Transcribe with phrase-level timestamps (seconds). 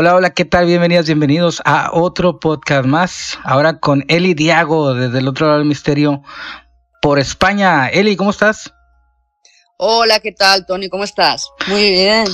[0.00, 0.64] Hola, hola, ¿qué tal?
[0.64, 3.38] Bienvenidas, bienvenidos a otro podcast más.
[3.44, 6.22] Ahora con Eli Diago desde el otro lado del misterio
[7.02, 7.86] por España.
[7.86, 8.72] Eli, ¿cómo estás?
[9.76, 10.88] Hola, ¿qué tal, Tony?
[10.88, 11.50] ¿Cómo estás?
[11.66, 12.24] Muy bien.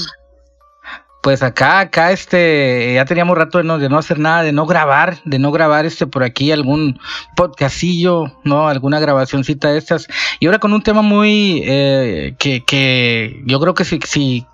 [1.24, 4.64] Pues acá, acá, este, ya teníamos rato de no, de no hacer nada, de no
[4.64, 7.00] grabar, de no grabar este por aquí algún
[7.34, 8.68] podcastillo, ¿no?
[8.68, 10.06] Alguna grabacioncita de estas.
[10.38, 14.46] Y ahora con un tema muy, eh, que, que yo creo que si, si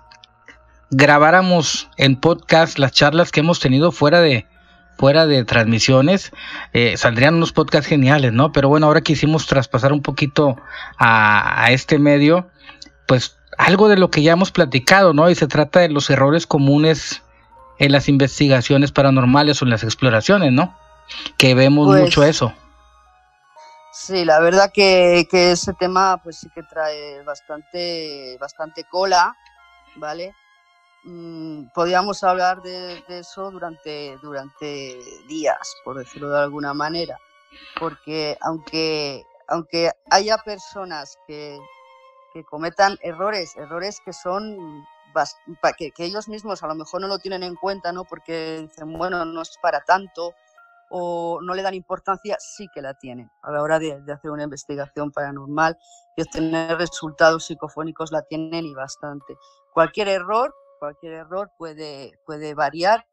[0.95, 4.47] grabáramos en podcast las charlas que hemos tenido fuera de,
[4.97, 6.31] fuera de transmisiones,
[6.73, 8.51] eh, saldrían unos podcasts geniales, ¿no?
[8.51, 10.57] Pero bueno, ahora quisimos traspasar un poquito
[10.97, 12.47] a, a, este medio,
[13.07, 15.29] pues algo de lo que ya hemos platicado, ¿no?
[15.29, 17.21] Y se trata de los errores comunes
[17.79, 20.77] en las investigaciones paranormales o en las exploraciones, ¿no?
[21.37, 22.53] Que vemos pues, mucho eso.
[23.91, 29.35] Sí, la verdad que, que, ese tema pues sí que trae bastante, bastante cola,
[29.95, 30.33] ¿vale?
[31.05, 37.19] Mm, podríamos hablar de, de, eso durante, durante días, por decirlo de alguna manera,
[37.77, 41.59] porque aunque, aunque haya personas que,
[42.33, 44.85] que cometan errores, errores que son
[45.77, 48.03] que, que, ellos mismos a lo mejor no lo tienen en cuenta, ¿no?
[48.05, 50.33] Porque dicen, bueno, no es para tanto
[50.89, 53.29] o no le dan importancia, sí que la tienen.
[53.41, 55.77] A la hora de, de hacer una investigación paranormal
[56.15, 59.35] y obtener resultados psicofónicos la tienen y bastante.
[59.73, 63.05] Cualquier error, cualquier error puede, puede variar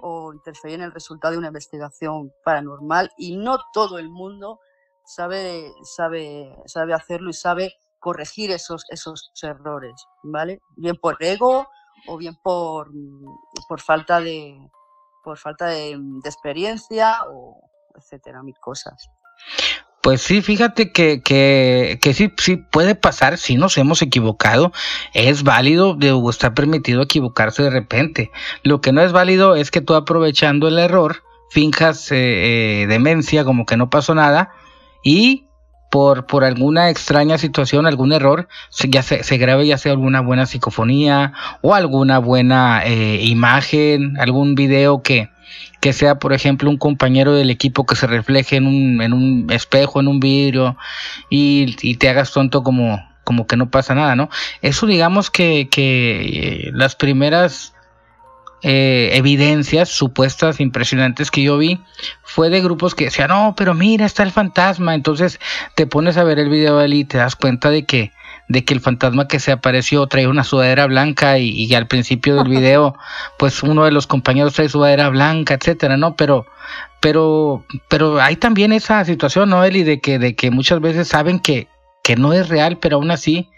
[0.00, 4.60] o interferir en el resultado de una investigación paranormal y no todo el mundo
[5.04, 9.92] sabe, sabe, sabe hacerlo y sabe corregir esos, esos errores,
[10.22, 10.60] ¿vale?
[10.74, 11.68] Bien por ego
[12.06, 12.88] o bien por,
[13.68, 14.58] por falta de
[15.22, 17.60] por falta de, de experiencia o
[17.94, 19.06] etcétera, mil cosas.
[20.02, 24.72] Pues sí, fíjate que, que, que sí, sí puede pasar, si nos hemos equivocado,
[25.12, 28.30] es válido, de, está permitido equivocarse de repente.
[28.62, 33.44] Lo que no es válido es que tú aprovechando el error, finjas eh, eh, demencia
[33.44, 34.52] como que no pasó nada
[35.02, 35.46] y
[35.90, 38.48] por, por alguna extraña situación, algún error,
[38.88, 44.54] ya se, se grabe ya sea alguna buena psicofonía o alguna buena eh, imagen, algún
[44.54, 45.28] video que,
[45.80, 49.46] que sea, por ejemplo, un compañero del equipo que se refleje en un, en un
[49.50, 50.76] espejo, en un vidrio,
[51.30, 54.28] y, y te hagas tonto como, como que no pasa nada, ¿no?
[54.62, 57.74] Eso digamos que, que eh, las primeras
[58.62, 61.80] eh, evidencias supuestas impresionantes que yo vi
[62.22, 64.94] fue de grupos que decían, no, pero mira, está el fantasma.
[64.94, 65.40] Entonces
[65.74, 68.12] te pones a ver el video de él y te das cuenta de que,
[68.50, 72.34] de que el fantasma que se apareció trae una sudadera blanca y, y al principio
[72.34, 72.96] del video,
[73.38, 76.16] pues uno de los compañeros trae sudadera blanca, etcétera, ¿no?
[76.16, 76.46] Pero,
[76.98, 79.84] pero, pero hay también esa situación, ¿no, Eli?
[79.84, 81.68] De que, de que muchas veces saben que,
[82.02, 83.48] que no es real, pero aún así,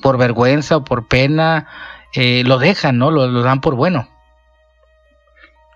[0.00, 1.68] por vergüenza o por pena,
[2.14, 3.10] eh, lo dejan, ¿no?
[3.10, 4.08] Lo, lo, dan por bueno.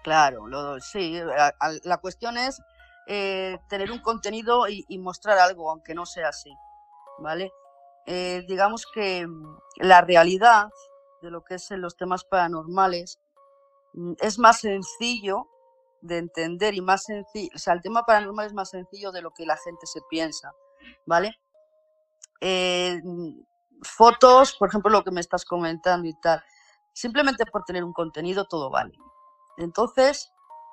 [0.05, 1.19] Claro, lo, sí.
[1.25, 1.53] La,
[1.83, 2.63] la, cuestión es
[3.09, 6.55] eh, tener un contenido y, y, mostrar algo, aunque no sea así,
[7.19, 7.51] ¿vale?
[8.07, 10.69] Eh, digamos que mm, la realidad
[11.23, 13.19] de lo que es en los temas paranormales
[13.95, 15.49] mm, es más sencillo
[16.01, 19.33] de entender y más sencillo, o sea, el tema paranormal es más sencillo de lo
[19.33, 20.53] que la gente se piensa,
[21.05, 21.37] ¿vale?
[22.41, 23.01] Eh,
[23.83, 26.43] fotos, por ejemplo, lo que me estás comentando y tal,
[26.93, 28.97] simplemente por tener un contenido todo vale.
[29.57, 30.31] Entonces,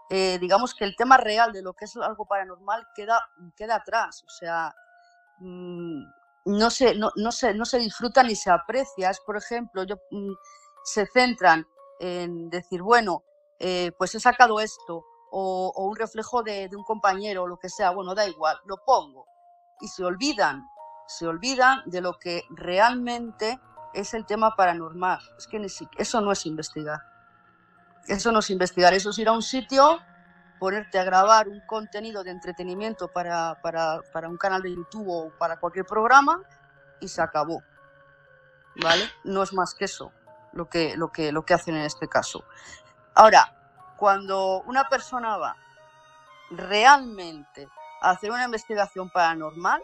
[0.10, 3.20] eh, digamos que el tema real de lo que es algo paranormal queda,
[3.56, 4.76] queda atrás, o sea,
[6.46, 9.10] no, se, no, no, se, no se disfruta ni se aprecia.
[9.10, 10.34] Es, por ejemplo, yo, mmm,
[10.84, 11.66] se centran
[12.00, 13.24] en decir, bueno,
[13.60, 17.70] eh, pues he sacado esto, o, un reflejo de, de un compañero, o lo que
[17.70, 19.26] sea, bueno, da igual, lo pongo.
[19.82, 20.64] Y se olvidan
[21.08, 23.60] se olvidan de lo que realmente
[23.94, 25.20] es el tema paranormal.
[25.38, 25.66] Es que
[25.98, 27.02] eso no es investigar.
[28.08, 30.00] Eso no es investigar, eso es ir a un sitio,
[30.60, 35.30] ponerte a grabar un contenido de entretenimiento para, para, para un canal de YouTube o
[35.38, 36.42] para cualquier programa
[37.00, 37.62] y se acabó.
[38.82, 39.04] ¿Vale?
[39.24, 40.12] No es más que eso
[40.54, 42.44] lo que, lo que, lo que hacen en este caso.
[43.16, 43.54] Ahora,
[43.98, 45.56] cuando una persona va
[46.52, 47.68] realmente
[48.02, 49.82] a hacer una investigación paranormal,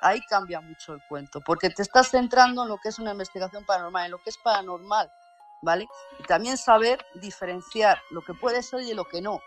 [0.00, 3.64] ahí cambia mucho el cuento, porque te estás centrando en lo que es una investigación
[3.64, 5.10] paranormal, en lo que es paranormal,
[5.62, 5.88] ¿vale?
[6.18, 9.40] Y también saber diferenciar lo que puede ser y lo que no,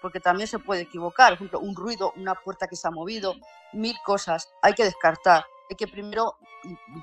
[0.00, 3.34] porque también se puede equivocar, por ejemplo, un ruido, una puerta que se ha movido,
[3.72, 6.36] mil cosas, hay que descartar, hay que primero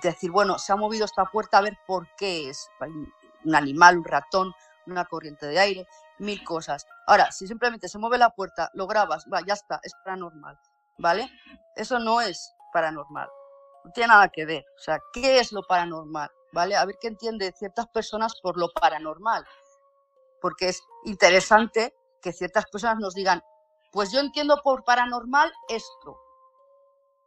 [0.01, 2.69] decir, bueno, se ha movido esta puerta, a ver por qué es,
[3.43, 4.53] un animal, un ratón,
[4.87, 5.87] una corriente de aire,
[6.19, 6.85] mil cosas.
[7.07, 10.59] Ahora, si simplemente se mueve la puerta, lo grabas, va, ya está, es paranormal,
[10.97, 11.29] ¿vale?
[11.75, 13.29] Eso no es paranormal.
[13.83, 14.65] No tiene nada que ver.
[14.77, 16.29] O sea, ¿qué es lo paranormal?
[16.51, 16.75] ¿Vale?
[16.75, 19.45] A ver qué entiende ciertas personas por lo paranormal.
[20.41, 21.93] porque es interesante
[22.25, 23.43] que ciertas personas nos digan,
[23.91, 26.17] pues yo entiendo por paranormal esto,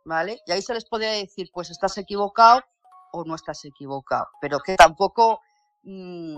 [0.05, 0.41] ¿vale?
[0.45, 2.62] Y ahí se les podría decir, pues estás equivocado
[3.12, 5.41] o no estás equivocado, pero que tampoco,
[5.85, 6.37] mm,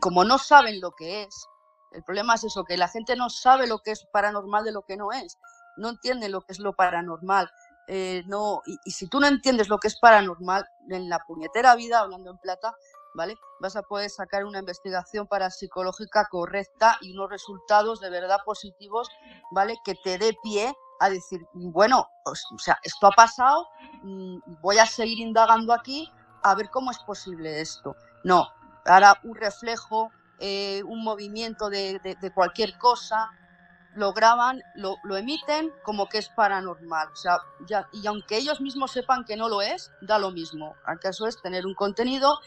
[0.00, 1.46] como no saben lo que es,
[1.92, 4.82] el problema es eso, que la gente no sabe lo que es paranormal de lo
[4.82, 5.36] que no es,
[5.76, 7.50] no entiende lo que es lo paranormal.
[7.88, 12.00] Eh, no, y, si tú no entiendes lo que es paranormal, en la puñetera vida,
[12.00, 12.74] hablando en plata,
[13.60, 19.08] Vas a poder sacar una investigación parapsicológica correcta y unos resultados de verdad positivos,
[19.50, 19.76] ¿vale?
[19.84, 23.68] Que te dé pie a decir, bueno, o sea, esto ha pasado,
[24.02, 26.10] mm, voy a seguir indagando aquí
[26.42, 27.96] a ver cómo es posible esto.
[28.24, 28.48] No,
[28.84, 32.00] ahora un reflejo, eh, un movimiento de,
[32.34, 33.30] cualquier cosa,
[33.94, 37.08] lo graban, lo, emiten como que es paranormal.
[37.12, 37.38] O sea,
[37.92, 40.76] y aunque ellos mismos sepan que no lo es, da lo mismo.
[40.84, 42.38] ¿Acaso es tener un contenido,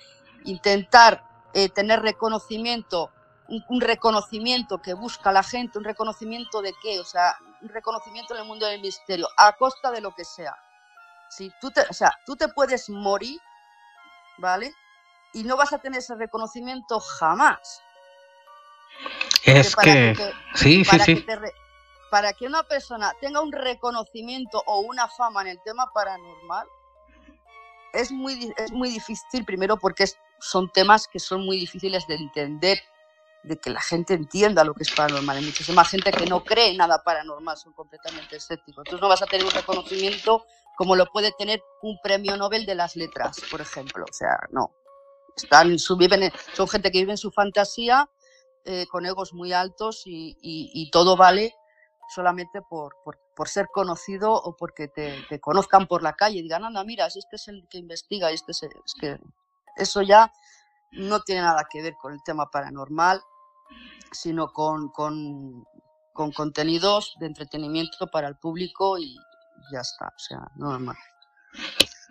[0.46, 1.24] intentar
[1.54, 3.12] eh, tener reconocimiento,
[3.48, 8.42] un, reconocimiento que busca la gente, un reconocimiento de qué, o sea, un reconocimiento en
[8.42, 10.56] el mundo del misterio, a costa de lo que sea.
[11.30, 13.40] Si tú te, o sea, tú te puedes morir,
[14.38, 14.74] ¿vale?
[15.34, 17.82] Y no vas a tener ese reconocimiento jamás.
[19.44, 20.16] Es que,
[20.56, 21.26] sí, sí, sí.
[22.12, 26.68] para que una persona tenga un reconocimiento o una fama en el tema paranormal,
[27.94, 30.06] es muy, es muy difícil, primero porque
[30.42, 32.80] son temas que son muy difíciles de entender,
[33.44, 35.38] de que la gente entienda lo que es paranormal.
[35.38, 38.84] Hay muchísima gente que no cree nada paranormal, son completamente escépticos.
[38.86, 40.46] Entonces no vas a tener un reconocimiento
[40.76, 44.04] como lo puede tener un premio Nobel de las letras, por ejemplo.
[44.10, 44.72] O sea, no.
[45.36, 48.10] Están, viven, son gente que vive en su fantasía
[48.66, 51.56] eh, con egos muy altos y, todo vale
[52.14, 52.96] solamente por,
[53.46, 57.48] ser conocido o porque te, conozcan por la calle y digan, anda, mira, este es
[57.48, 59.20] el que investiga, este es, es que
[59.76, 60.32] eso ya
[60.92, 63.22] no tiene nada que ver con el tema paranormal,
[64.12, 65.66] sino con, con,
[66.14, 69.16] con contenidos de entretenimiento para el público y
[69.72, 70.98] ya está, o sea, normal.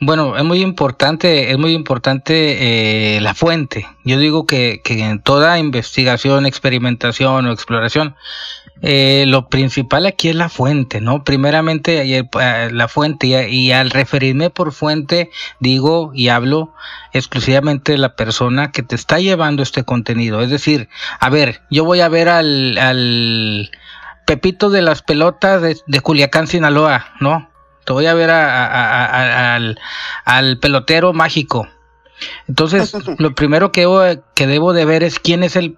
[0.02, 3.86] Bueno, es muy importante, es muy importante eh, la fuente.
[4.06, 8.16] Yo digo que, que, en toda investigación, experimentación o exploración,
[8.82, 11.24] eh, lo principal aquí es la fuente, ¿no?
[11.24, 12.28] Primeramente eh,
[12.72, 16.74] la fuente y, y, al referirme por fuente digo y hablo
[17.12, 20.40] exclusivamente de la persona que te está llevando este contenido.
[20.40, 20.88] Es decir,
[21.18, 23.70] a ver, yo voy a ver al, al
[24.26, 27.50] Pepito de las pelotas de, de Culiacán, Sinaloa, ¿no?
[27.84, 29.76] te voy a ver al,
[30.60, 31.68] pelotero mágico.
[32.46, 35.76] Entonces, lo primero que, que debo de ver es quién es el,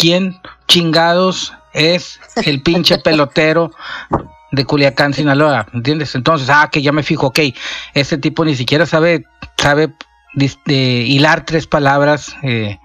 [0.00, 3.70] quién chingados es el pinche pelotero
[4.50, 6.14] de Culiacán, Sinaloa, ¿entiendes?
[6.14, 7.38] Entonces, ah, que ya me fijo, ok,
[7.94, 9.24] este tipo ni siquiera sabe,
[9.58, 9.94] sabe
[10.66, 12.78] hilar tres palabras, eh,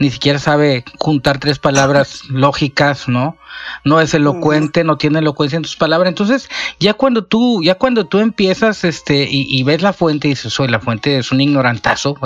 [0.00, 3.36] ni siquiera sabe juntar tres palabras lógicas, ¿no?
[3.84, 6.08] No es elocuente, no tiene elocuencia en sus palabras.
[6.08, 6.48] Entonces,
[6.80, 10.68] ya cuando tú, ya cuando tú empiezas, este, y, ves la fuente y dices, soy
[10.68, 12.16] la fuente es un ignorantazo,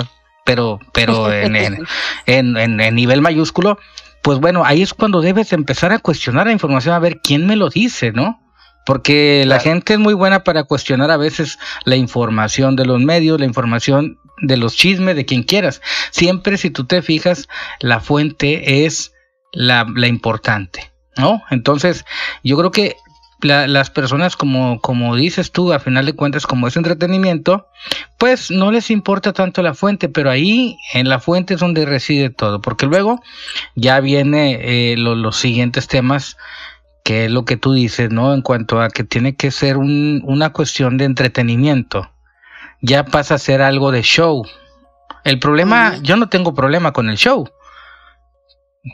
[0.45, 1.55] pero, pero en,
[2.25, 3.77] en, en, en nivel mayúsculo,
[4.21, 7.55] pues bueno, ahí es cuando debes empezar a cuestionar la información, a ver quién me
[7.55, 8.39] lo dice, ¿no?
[8.85, 13.39] Porque la gente es muy buena para cuestionar a veces la información de los medios,
[13.39, 15.81] la información de los chismes, de quien quieras.
[16.11, 17.47] Siempre si tú te fijas,
[17.79, 19.13] la fuente es
[19.51, 21.43] la, importante, ¿no?
[21.49, 22.05] Entonces,
[22.43, 22.95] yo creo que
[23.41, 27.67] las personas, como, como dices tú, a final de cuentas, como es entretenimiento,
[28.17, 32.29] pues no les importa tanto la fuente, pero ahí en la fuente es donde reside
[32.29, 33.21] todo, porque luego
[33.75, 36.37] ya viene eh, los siguientes temas
[37.03, 38.33] que es lo que tú dices, ¿no?
[38.33, 42.11] En cuanto a que tiene que ser un, una cuestión de entretenimiento
[42.81, 44.45] ya pasa a ser algo de show.
[45.23, 47.49] El problema, yo no tengo problema con el show.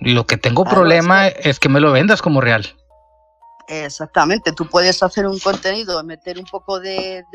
[0.02, 1.70] Lo que tengo problema es que...
[1.70, 2.76] me lo vendas como real.
[3.68, 7.26] Exactamente, tú puedes hacer un contenido, meter un poco de,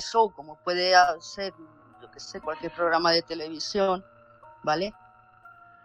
[0.00, 1.52] show, como puede ser,
[2.00, 4.04] yo que sé, cualquier programa de televisión,
[4.62, 4.94] ¿vale?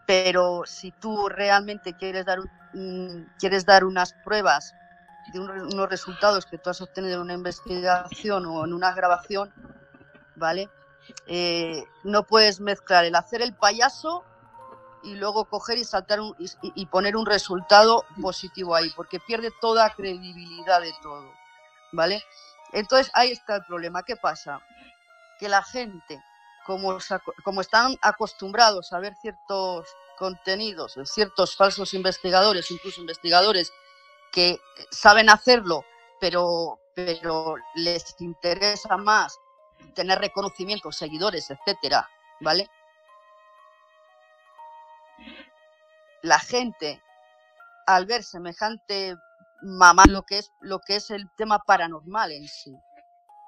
[0.05, 4.73] Pero si tú realmente quieres dar, un, quieres dar unas pruebas
[5.33, 9.53] de unos resultados que tú has obtenido en una investigación o en una grabación,
[10.35, 10.69] ¿vale?
[11.27, 14.23] Eh, no puedes mezclar el hacer el payaso
[15.03, 16.19] y luego coger y saltar
[16.61, 21.31] y, poner un resultado positivo ahí, porque pierde toda credibilidad de todo,
[21.91, 22.23] ¿vale?
[22.71, 24.03] Entonces ahí está el problema.
[24.03, 24.61] ¿Qué pasa?
[25.39, 26.23] Que la gente,
[26.65, 26.97] como,
[27.43, 33.71] como están acostumbrados a ver ciertos contenidos, ciertos falsos investigadores, incluso investigadores
[34.31, 35.85] que saben hacerlo,
[36.19, 39.37] pero, pero les interesa más
[39.93, 42.69] tener reconocimiento, seguidores, etcétera, ¿vale?
[46.23, 47.01] La gente,
[47.85, 49.15] al ver semejante
[49.61, 52.75] mamá, lo que es, lo que es el tema paranormal en sí,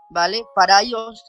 [0.09, 0.43] ¿vale?
[0.53, 1.23] Para ellos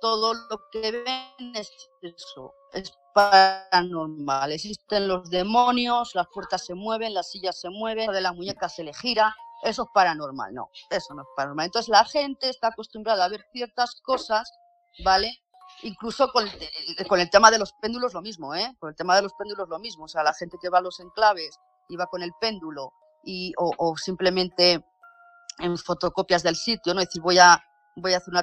[0.00, 1.70] todo lo que ven es
[2.02, 4.52] eso, es paranormal.
[4.52, 8.84] Existen los demonios, las puertas se mueven, las sillas se mueven, de la muñeca se
[8.84, 9.34] le gira.
[9.62, 11.66] Eso es paranormal, no, eso no es paranormal.
[11.66, 14.50] Entonces la gente está acostumbrada a ver ciertas cosas,
[15.04, 15.42] ¿vale?
[15.82, 18.74] Incluso con el, con el tema de los péndulos lo mismo, ¿eh?
[18.78, 20.04] Con el tema de los péndulos lo mismo.
[20.04, 22.92] O sea, la gente que va a los enclaves y va con el péndulo
[23.24, 24.84] y, o, simplemente
[25.58, 27.00] en fotocopias del sitio, ¿no?
[27.00, 27.62] Es decir, voy a,
[27.96, 28.42] voy a hacer una,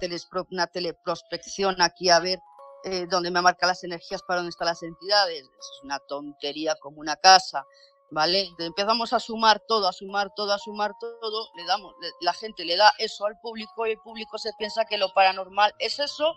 [0.52, 2.40] una teleprospección aquí a ver
[2.84, 5.42] eh, dónde me marca las energías para dónde están las entidades.
[5.42, 7.64] Es una tontería como una casa,
[8.12, 8.50] ¿vale?
[8.60, 12.76] Empezamos a sumar todo, a sumar todo, a sumar todo, le damos, la gente le
[12.76, 16.36] da eso al público y el público se piensa que lo paranormal es eso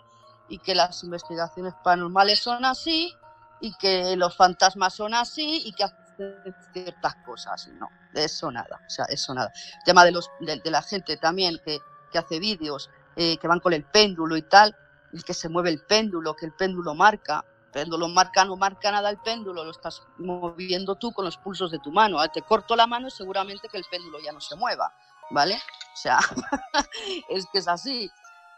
[0.49, 3.13] y que las investigaciones paranormales son así
[3.59, 7.67] y que los fantasmas son así y que hacen ciertas cosas.
[7.79, 9.51] No, de eso nada, o sea, eso nada.
[9.79, 11.79] El tema de, los, de, la gente también que,
[12.11, 12.89] que hace vídeos
[13.19, 14.75] eh, que van con el péndulo y tal,
[15.11, 17.43] el que se mueve el péndulo, que el péndulo marca.
[17.65, 21.71] El péndulo marca, no marca nada el péndulo, lo estás moviendo tú con los pulsos
[21.71, 22.19] de tu mano.
[22.29, 24.93] Te corto la mano y seguramente que el péndulo ya no se mueva,
[25.31, 25.55] ¿vale?
[25.55, 26.19] O sea,
[27.29, 28.09] es que es así.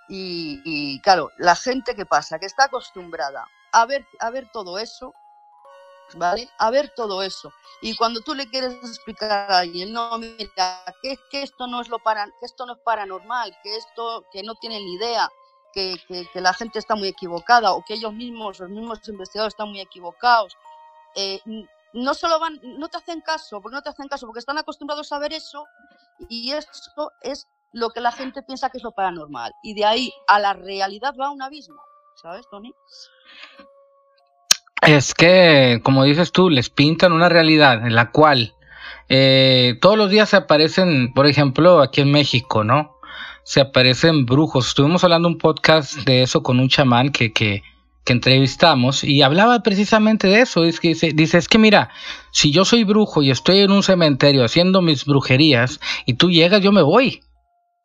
[0.09, 4.79] Y, y, claro, la gente que pasa, que está acostumbrada a ver, a ver todo
[4.79, 5.13] eso,
[6.15, 6.49] ¿vale?
[6.57, 7.53] A ver todo eso.
[7.81, 11.99] Y cuando tú le quieres explicar a alguien, no, mira, que, esto no es lo
[11.99, 15.29] para, que esto no es paranormal, que esto, que no tienen ni idea,
[15.73, 19.53] que, que, que, la gente está muy equivocada o que ellos mismos, los mismos investigadores
[19.53, 20.57] están muy equivocados.
[21.15, 21.39] Eh,
[21.93, 25.11] no solo van, no te hacen caso, porque no te hacen caso, porque están acostumbrados
[25.11, 25.65] a ver eso
[26.27, 29.53] y eso es lo que la gente piensa que es lo paranormal.
[29.63, 31.81] Y de ahí a la realidad va un abismo,
[32.15, 32.73] ¿sabes, Tony?
[34.81, 38.55] Es que, como dices tú, les pintan una realidad en la cual
[39.09, 42.97] eh, todos los días se aparecen, por ejemplo, aquí en México, ¿no?
[43.43, 44.67] Se aparecen brujos.
[44.67, 47.63] Estuvimos hablando un podcast de eso con un chamán que, que,
[48.05, 50.63] que entrevistamos y hablaba precisamente de eso.
[50.63, 51.89] Es que dice, dice, es que mira,
[52.31, 56.61] si yo soy brujo y estoy en un cementerio haciendo mis brujerías y tú llegas,
[56.61, 57.21] yo me voy.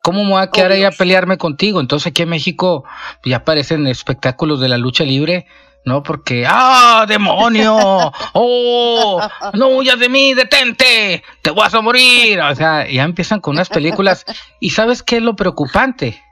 [0.05, 1.81] ¿Cómo me voy a quedar ahí a pelearme contigo?
[1.81, 2.85] Entonces aquí en México
[3.25, 5.47] ya aparecen espectáculos de la lucha libre
[5.87, 6.03] ¿no?
[6.03, 7.75] Porque, ¡ah, demonio!
[8.35, 9.21] ¡Oh!
[9.55, 10.35] ¡No huyas de mí!
[10.35, 11.23] ¡Detente!
[11.43, 12.39] ¡Te vas a morir!
[12.41, 14.27] O sea, ya empiezan con unas películas.
[14.61, 16.23] ¿Y sabes qué es lo preocupante?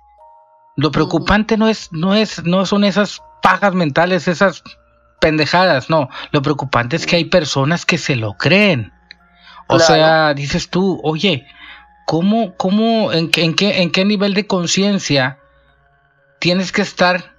[0.77, 4.63] Lo preocupante no es, no es, no son esas pajas mentales, esas
[5.19, 6.11] pendejadas, no.
[6.31, 8.93] Lo preocupante es que hay personas que se lo creen.
[9.69, 9.95] O claro.
[9.95, 11.47] sea, dices tú, oye,
[12.07, 15.39] ¿cómo, cómo, en, en qué, en qué nivel de conciencia
[16.39, 17.35] tienes que estar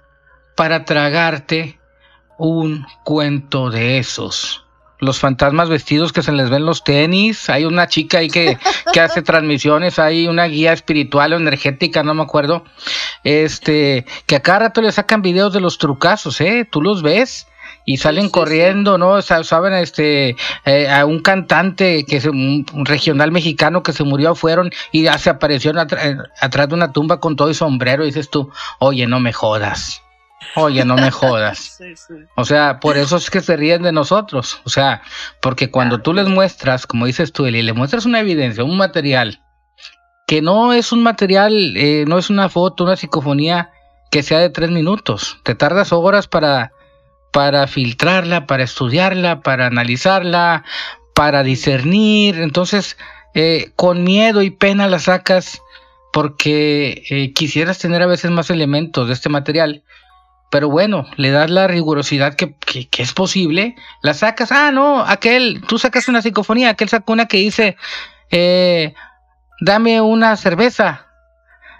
[0.54, 1.78] para tragarte
[2.38, 4.64] un cuento de esos.
[5.00, 7.50] Los fantasmas vestidos que se les ven los tenis.
[7.50, 8.58] Hay una chica ahí que,
[8.92, 9.98] que hace transmisiones.
[9.98, 12.64] Hay una guía espiritual o energética, no me acuerdo.
[13.24, 16.66] Este, que a cada rato le sacan videos de los trucazos, ¿eh?
[16.70, 17.46] Tú los ves
[17.84, 18.98] y salen sí, corriendo.
[18.98, 19.20] ¿no?
[19.22, 24.70] Saben, este, eh, a un cantante que es un, regional mexicano que se murió, fueron
[24.92, 25.72] y ya se apareció
[26.40, 28.04] atrás de una tumba con todo y sombrero.
[28.04, 30.02] Y dices tú, oye, no me jodas.
[30.56, 31.76] Oye, no me jodas.
[31.78, 32.14] Sí, sí.
[32.36, 34.60] O sea, por eso es que se ríen de nosotros.
[34.64, 35.02] O sea,
[35.40, 39.42] porque cuando tú les muestras, como dices tú, Eli, le muestras una evidencia, un material,
[40.26, 43.70] que no es un material, eh, no es una foto, una psicofonía
[44.10, 45.38] que sea de tres minutos.
[45.42, 46.72] Te tardas horas para,
[47.34, 50.64] para filtrarla, para estudiarla, para analizarla,
[51.16, 52.40] para discernir.
[52.40, 52.96] Entonces,
[53.34, 55.60] eh, con miedo y pena la sacas
[56.12, 59.82] porque eh, quisieras tener a veces más elementos de este material
[60.54, 62.54] pero bueno, le das la rigurosidad que,
[62.96, 67.38] es posible, la sacas, ah, no, aquel, tú sacas una psicofonía, aquel sacó una que
[67.38, 67.76] dice,
[68.30, 68.94] eh,
[69.60, 71.08] dame una cerveza,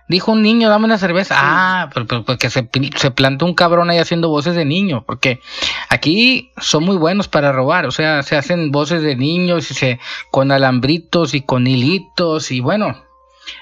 [0.08, 1.40] dijo un niño, dame una cerveza, sí.
[1.42, 5.40] ah, pero, porque se, se plantó un cabrón ahí haciendo voces de niño, porque
[5.88, 10.00] aquí son muy buenos para robar, o sea, se hacen voces de niños y se,
[10.30, 13.02] con alambritos y con hilitos y bueno,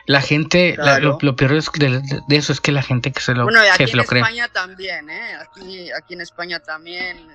[0.06, 0.90] la gente, claro.
[0.90, 3.44] la, lo, lo, peor es de, de, eso es que la gente que se lo,
[3.44, 4.22] bueno, y aquí que se lo en cree.
[4.22, 5.34] España también, ¿eh?
[5.40, 7.28] Aquí, aquí en España también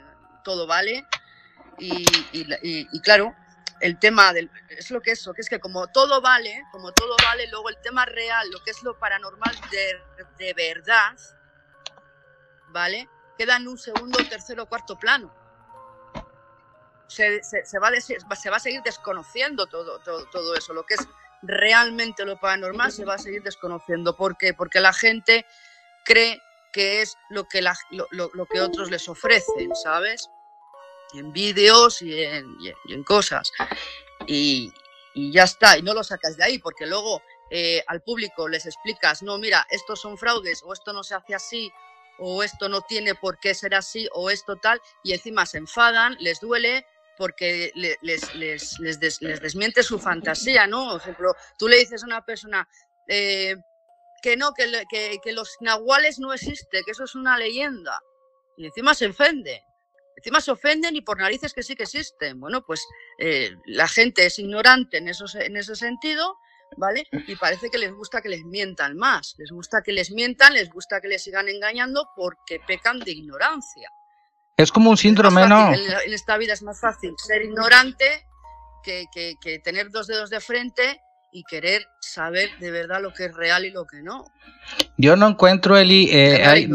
[0.43, 1.05] todo vale.
[1.79, 1.91] Y,
[2.31, 3.35] y, y, y, claro,
[3.79, 7.15] el tema del, es lo que es, que es que como todo vale, como todo
[7.23, 9.99] vale, luego el tema real, lo que es lo paranormal de,
[10.37, 11.17] de verdad,
[12.69, 13.09] ¿vale?
[13.37, 15.33] Queda en un segundo, tercero, cuarto plano.
[17.07, 20.95] Se, se, se, va, se va a seguir desconociendo todo, todo, todo eso, lo que
[20.95, 21.07] es
[21.41, 24.15] realmente lo paranormal se va a seguir desconociendo.
[24.15, 24.53] ¿Por qué?
[24.53, 25.45] Porque la gente
[26.03, 26.41] cree
[26.73, 30.29] que es lo que, la, lo, lo, lo, que otros les ofrecen, ¿sabes?
[31.13, 33.51] En vídeos y en, cosas.
[34.25, 34.71] Y,
[35.15, 39.23] ya está, y no lo sacas de ahí, porque luego eh, al público les explicas,
[39.23, 41.71] no, mira, estos son fraudes, o esto no se hace así,
[42.19, 46.15] o esto no tiene por qué ser así, o esto tal, y encima se enfadan,
[46.19, 46.85] les duele,
[47.17, 47.97] porque les,
[48.35, 50.91] les, les, desmiente su fantasía, ¿no?
[50.91, 52.67] Por ejemplo, tú le dices a una persona
[53.07, 53.55] eh,
[54.21, 57.99] que no, que, que, que, los nahuales no existen, que eso es una leyenda,
[58.55, 59.63] y encima se ofende.
[60.17, 62.39] Encima se ofenden y por narices que sí que existen.
[62.39, 62.83] Bueno, pues
[63.19, 66.37] eh, la gente es ignorante en, esos, en ese sentido,
[66.75, 67.07] ¿vale?
[67.27, 69.35] Y parece que les gusta que les mientan más.
[69.37, 73.91] Les gusta que les mientan, les gusta que les sigan engañando porque pecan de ignorancia.
[74.57, 75.71] Es como un síndrome, ¿no?
[75.71, 75.81] En,
[76.11, 78.25] esta vida es más fácil ser ignorante
[78.83, 80.99] que, tener dos dedos de frente
[81.31, 84.25] y querer saber de verdad lo que es real y lo que no.
[84.97, 86.67] Yo no encuentro, Eli, eh,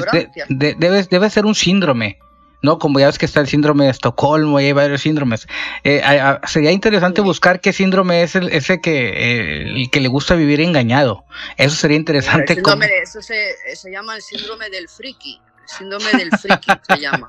[0.48, 2.20] debe, debe ser un síndrome.
[2.62, 2.78] ¿No?
[2.78, 5.46] Como ya ves que está el síndrome de Estocolmo y hay varios síndromes.
[5.84, 6.02] Eh,
[6.46, 11.26] sería interesante buscar qué síndrome es el, ese que, el que le gusta vivir engañado.
[11.56, 12.62] Eso sería interesante.
[13.02, 15.40] eso se, se, llama el síndrome del friki.
[15.66, 17.28] síndrome del friki se llama.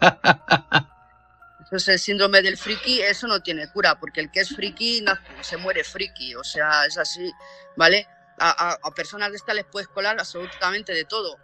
[1.66, 5.04] Eso es el síndrome del friki, eso no tiene cura, porque el que es friki
[5.42, 7.32] se muere friki, o sea, es así,
[7.75, 8.08] ¿vale?
[8.38, 11.40] A, a, personas de estas les puedes colar absolutamente de todo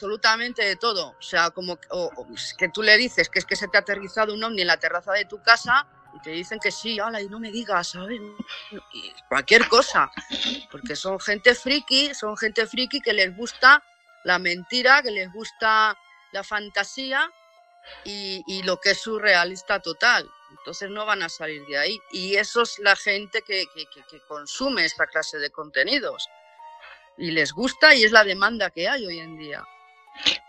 [0.00, 1.08] absolutamente de todo.
[1.18, 1.78] O sea, como
[2.56, 4.78] que tú le dices que es que se te ha aterrizado un ovni en la
[4.78, 8.18] terraza de tu casa y te dicen que sí, ala, y no me digas, ¿sabes?
[9.28, 10.10] cualquier cosa.
[10.70, 13.84] Porque son gente friki, son gente friki que les gusta
[14.24, 15.94] la mentira, que les gusta
[16.32, 17.30] la fantasía
[18.04, 20.26] y, lo que es surrealista total.
[20.58, 21.98] Entonces no van a salir de ahí.
[22.10, 23.66] Y eso es la gente que
[24.26, 26.26] consume esta clase de contenidos.
[27.18, 29.62] Y les gusta y es la demanda que hay hoy en día.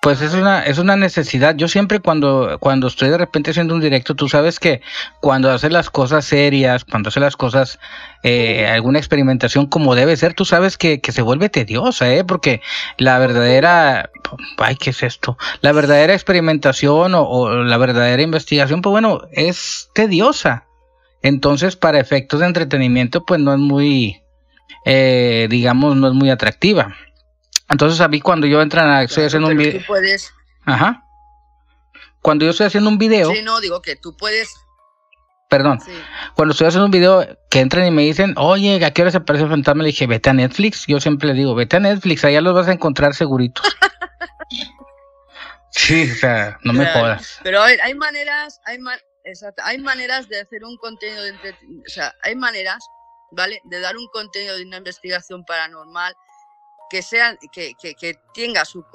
[0.02, 1.56] Pues es una, es una necesidad.
[1.56, 4.82] Yo siempre cuando, cuando estoy de repente haciendo un directo, tú sabes que
[5.20, 7.78] cuando haces las cosas serias, cuando haces las cosas,
[8.24, 12.24] eh, alguna experimentación como debe ser, tú sabes que, se vuelve tediosa, ¿eh?
[12.24, 12.62] Porque
[12.98, 14.10] la verdadera,
[14.58, 15.38] ay, ¿qué es esto?
[15.62, 20.66] La verdadera experimentación o, la verdadera investigación, pues bueno, es tediosa.
[21.22, 24.24] Entonces, para efectos de entretenimiento, pues no es muy,
[24.84, 26.96] eh, digamos, no es muy atractiva.
[27.72, 29.82] Entonces a mí cuando yo entro a, estoy haciendo un video...
[29.88, 30.34] puedes...
[30.66, 31.06] Ajá.
[32.22, 33.32] Cuando yo estoy haciendo un video...
[33.32, 34.54] Sí, no, digo que tú puedes...
[35.50, 35.80] Perdón.
[36.36, 39.18] Cuando estoy haciendo un video que entran y me dicen, oye, ¿a qué hora se
[39.18, 39.84] aparece el fantasma?
[39.84, 40.86] Le dije, vete a Netflix.
[40.88, 43.66] Yo siempre le digo, vete a Netflix, allá los vas a encontrar seguritos.
[45.72, 47.40] sí, o sea, no me jodas.
[47.44, 48.80] Pero a ver, hay maneras, hay,
[49.64, 52.86] hay maneras de hacer un contenido de O sea, hay maneras,
[53.32, 53.62] ¿vale?
[53.66, 56.14] De dar un contenido de una investigación paranormal
[56.92, 58.86] que, sea, que, que, tenga su,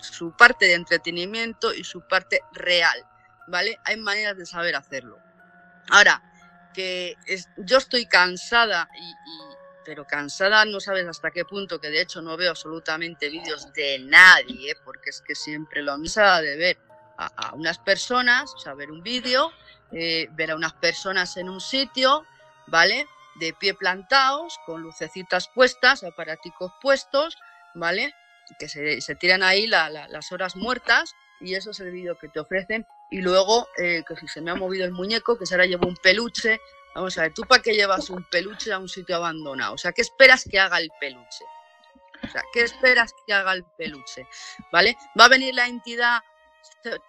[0.00, 3.06] su parte de entretenimiento y su parte real,
[3.46, 3.78] ¿vale?
[3.84, 5.18] Hay maneras de saber hacerlo.
[5.90, 6.22] Ahora,
[6.72, 7.14] que
[7.58, 9.14] yo estoy cansada, y,
[9.84, 13.98] pero cansada no sabes hasta qué punto, que de hecho no veo absolutamente vídeos de
[13.98, 16.78] nadie, porque es que siempre lo mismo de ver
[17.18, 19.52] a, unas personas, o sea, ver un vídeo,
[19.92, 22.24] eh, ver a unas personas en un sitio,
[22.68, 23.06] ¿vale?
[23.36, 27.36] De pie plantados, con lucecitas puestas, aparaticos puestos,
[27.74, 28.14] ¿vale?
[28.58, 32.40] Que se, se tiran ahí las horas muertas y eso es el vídeo que te
[32.40, 32.86] ofrecen.
[33.10, 35.96] Y luego, eh, que si se me ha movido el muñeco, que ahora llevo un
[35.96, 36.60] peluche.
[36.94, 39.74] Vamos a ver, ¿tú para qué llevas un peluche a un sitio abandonado?
[39.74, 41.44] O sea, ¿qué esperas que haga el peluche?
[42.22, 44.26] O sea, ¿qué esperas que haga el peluche?
[44.70, 44.96] ¿Vale?
[45.18, 46.20] Va a venir la entidad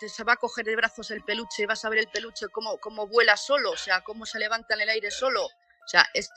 [0.08, 2.78] se va a coger de brazos el peluche y vas a ver el peluche cómo,
[2.78, 5.48] cómo vuela solo, o sea, cómo se levanta en el aire solo.
[5.86, 6.30] O sea, es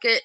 [0.00, 0.20] que,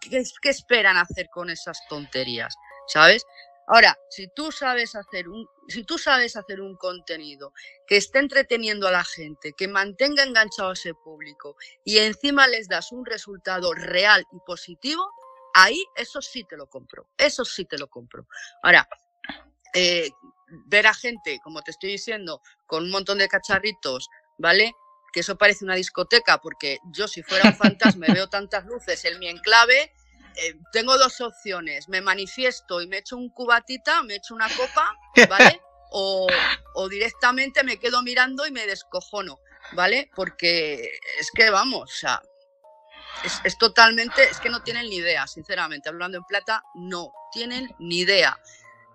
[0.00, 2.54] ¿qué, esperan hacer con esas tonterías?
[2.88, 3.24] ¿Sabes?
[3.68, 7.52] Ahora, si tú sabes hacer un, si tú sabes hacer un contenido
[7.86, 12.68] que esté entreteniendo a la gente, que mantenga enganchado a ese público y encima les
[12.68, 15.10] das un resultado real y positivo,
[15.54, 17.08] ahí eso sí te lo compro.
[17.18, 18.28] Eso sí te lo compro.
[18.62, 18.88] Ahora,
[19.74, 20.10] eh,
[20.66, 24.72] ver a gente, como te estoy diciendo, con un montón de cacharritos, ¿vale?
[25.16, 29.18] Que eso parece una discoteca, porque yo si fuera un fantasma veo tantas luces en
[29.18, 29.94] mi enclave,
[30.36, 34.94] eh, tengo dos opciones, me manifiesto y me echo un cubatita, me echo una copa,
[35.26, 35.62] ¿vale?
[35.90, 36.28] O,
[36.90, 39.38] directamente me quedo mirando y me descojono,
[39.72, 40.10] ¿vale?
[40.14, 42.22] Porque es que vamos, o sea,
[43.24, 47.74] es, es, totalmente, es que no tienen ni idea, sinceramente, hablando en plata, no tienen
[47.78, 48.38] ni idea,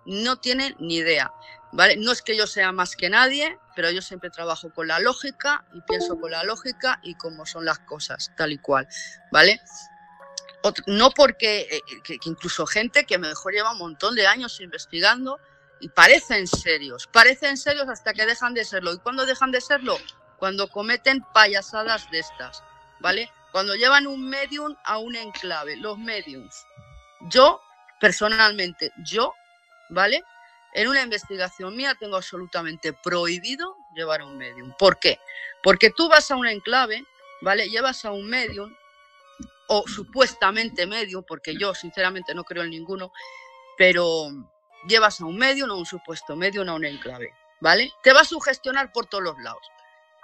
[0.04, 1.32] no tienen ni idea.
[1.72, 1.96] ¿Vale?
[1.96, 5.64] No es que yo sea más que nadie, pero yo siempre trabajo con la lógica
[5.72, 8.86] y pienso con la lógica y cómo son las cosas, tal y cual,
[9.30, 9.60] ¿vale?
[10.86, 15.40] no porque eh, que, incluso gente que mejor lleva un montón de años investigando
[15.80, 18.92] y parecen serios, parecen serios hasta que dejan de serlo.
[18.92, 19.98] ¿Y cuándo dejan de serlo?
[20.42, 22.64] cuando cometen payasadas de estas,
[22.98, 23.30] ¿vale?
[23.52, 26.66] Cuando llevan un medium a un enclave, los mediums.
[27.30, 27.60] Yo,
[28.00, 29.34] personalmente, yo,
[29.88, 30.24] ¿vale?
[30.74, 34.72] En una investigación mía tengo absolutamente prohibido llevar a un medium.
[34.78, 35.18] ¿Por qué?
[35.62, 37.04] Porque tú vas a un enclave,
[37.42, 37.68] ¿vale?
[37.68, 38.74] Llevas a un medium,
[39.68, 43.12] o supuestamente medium, porque yo sinceramente no creo en ninguno,
[43.76, 44.28] pero
[44.86, 47.90] llevas a un medium o un supuesto medium a un enclave, ¿vale?
[48.02, 49.66] Te va a sugestionar por todos los lados.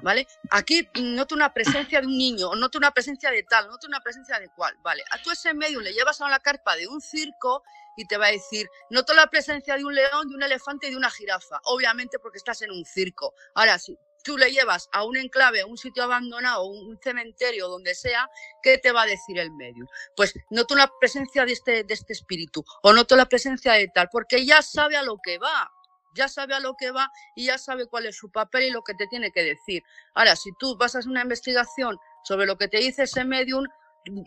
[0.00, 0.28] ¿Vale?
[0.50, 4.00] Aquí noto una presencia de un niño, o noto una presencia de tal, noto una
[4.00, 5.02] presencia de cual, ¿vale?
[5.11, 7.64] A tú ese medium le llevas a la carpa de un circo
[7.96, 10.90] y te va a decir, noto la presencia de un león, de un elefante y
[10.90, 13.34] de una jirafa, obviamente porque estás en un circo.
[13.54, 17.94] Ahora, si tú le llevas a un enclave, a un sitio abandonado, un cementerio, donde
[17.94, 18.30] sea,
[18.62, 19.88] ¿qué te va a decir el medium?
[20.14, 24.08] Pues noto la presencia de este, de este espíritu o noto la presencia de tal,
[24.12, 25.70] porque ya sabe a lo que va,
[26.18, 28.83] ya sabe a lo que va y ya sabe cuál es su papel y lo
[28.83, 29.83] que te tiene que decir.
[30.14, 33.64] Ahora, si tú vas a hacer una investigación sobre lo que te dice ese medium,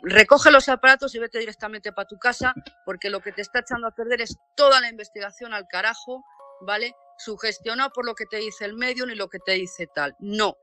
[0.03, 2.53] recoge los aparatos y vete directamente para tu casa,
[2.85, 6.23] porque lo que te está echando a perder es toda la investigación al carajo,
[6.61, 6.95] ¿vale?
[7.17, 10.15] Sugestionado por lo que te dice el medio y lo que te dice tal.
[10.19, 10.55] No,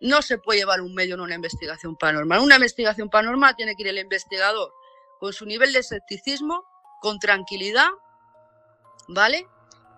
[0.00, 2.40] no se puede llevar un medio en una investigación paranormal.
[2.40, 4.72] Una investigación paranormal tiene que ir el investigador
[5.18, 6.64] con su nivel de escepticismo,
[7.00, 7.88] con tranquilidad,
[9.08, 9.46] ¿vale?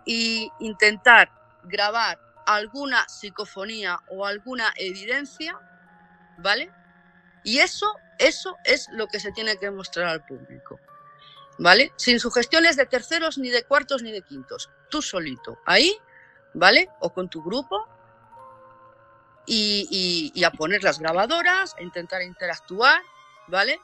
[0.05, 1.31] Y intentar
[1.65, 5.59] grabar alguna psicofonía o alguna evidencia,
[6.39, 6.73] ¿vale?
[7.45, 10.81] Y eso eso es lo que se tiene que mostrar al público.
[11.61, 11.93] ¿Vale?
[11.97, 14.71] Sin sugestiones de terceros, ni de cuartos, ni de quintos.
[14.91, 15.59] Tú solito.
[15.67, 15.97] Ahí,
[16.55, 16.89] ¿vale?
[17.01, 17.89] O con tu grupo.
[19.47, 23.01] Y, a poner las grabadoras, a intentar interactuar,
[23.47, 23.81] ¿vale?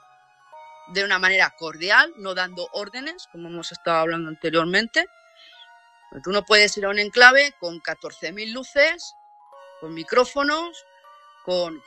[0.92, 5.08] De una manera cordial, no dando órdenes, como hemos estado hablando anteriormente.
[6.22, 9.14] Tú no puedes ir a un enclave con 14.000 luces,
[9.80, 10.84] con micrófonos,
[11.44, 11.82] con,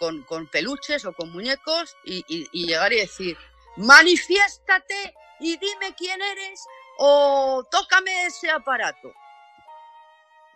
[0.51, 3.37] peluches o con muñecos y, llegar y decir,
[3.77, 6.63] manifiéstate y dime quién eres
[6.99, 9.11] o tócame ese aparato.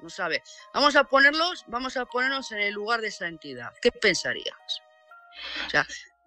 [0.02, 0.44] No sabe.
[0.74, 3.72] Vamos a ponerlos, vamos a ponernos en el lugar de esa entidad.
[3.82, 4.56] ¿Qué pensarías?
[5.68, 5.86] O sea,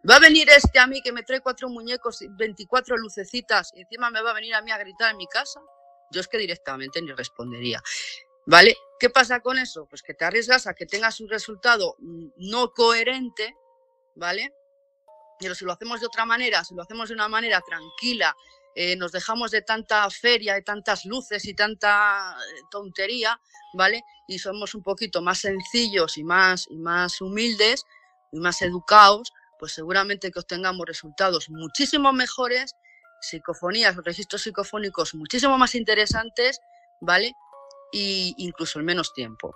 [0.08, 4.10] va a venir este a mí que me trae cuatro muñecos, 24 lucecitas y encima
[4.10, 5.60] me va a venir a mí a gritar en mi casa.
[6.10, 7.82] Yo es que directamente ni respondería.
[8.46, 8.76] ¿Vale?
[8.98, 9.86] ¿Qué pasa con eso?
[9.88, 13.54] Pues que te arriesgas a que tengas un resultado mm, no coherente,
[14.14, 14.52] ¿vale?
[15.38, 18.34] Pero si lo hacemos de otra manera, si lo hacemos de una manera tranquila,
[18.74, 23.38] eh, nos dejamos de tanta feria, de tantas luces y tanta eh, tontería,
[23.72, 24.02] ¿vale?
[24.28, 27.84] Y somos un poquito más sencillos y más, y más humildes
[28.32, 32.74] y más educados, pues seguramente que obtengamos resultados muchísimo mejores,
[33.26, 36.60] psicofonías, registros psicofónicos muchísimo más interesantes,
[37.00, 37.34] ¿vale?
[37.94, 39.54] y incluso en menos tiempo.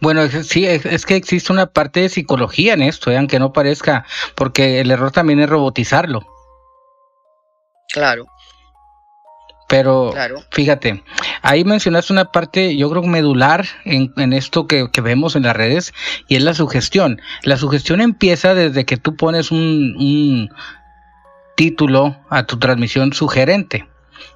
[0.00, 3.16] Bueno, sí, es, que existe una parte de psicología en esto, ¿eh?
[3.16, 6.24] aunque no parezca, porque el error también es robotizarlo.
[7.88, 8.26] Claro.
[9.68, 10.12] Pero
[10.52, 11.02] fíjate,
[11.42, 15.56] ahí mencionaste una parte, yo creo, medular en, en esto que, que, vemos en las
[15.56, 15.92] redes,
[16.28, 17.20] y es la sugestión.
[17.42, 20.50] La sugestión empieza desde que tú pones un, un
[21.56, 23.86] título a tu transmisión sugerente,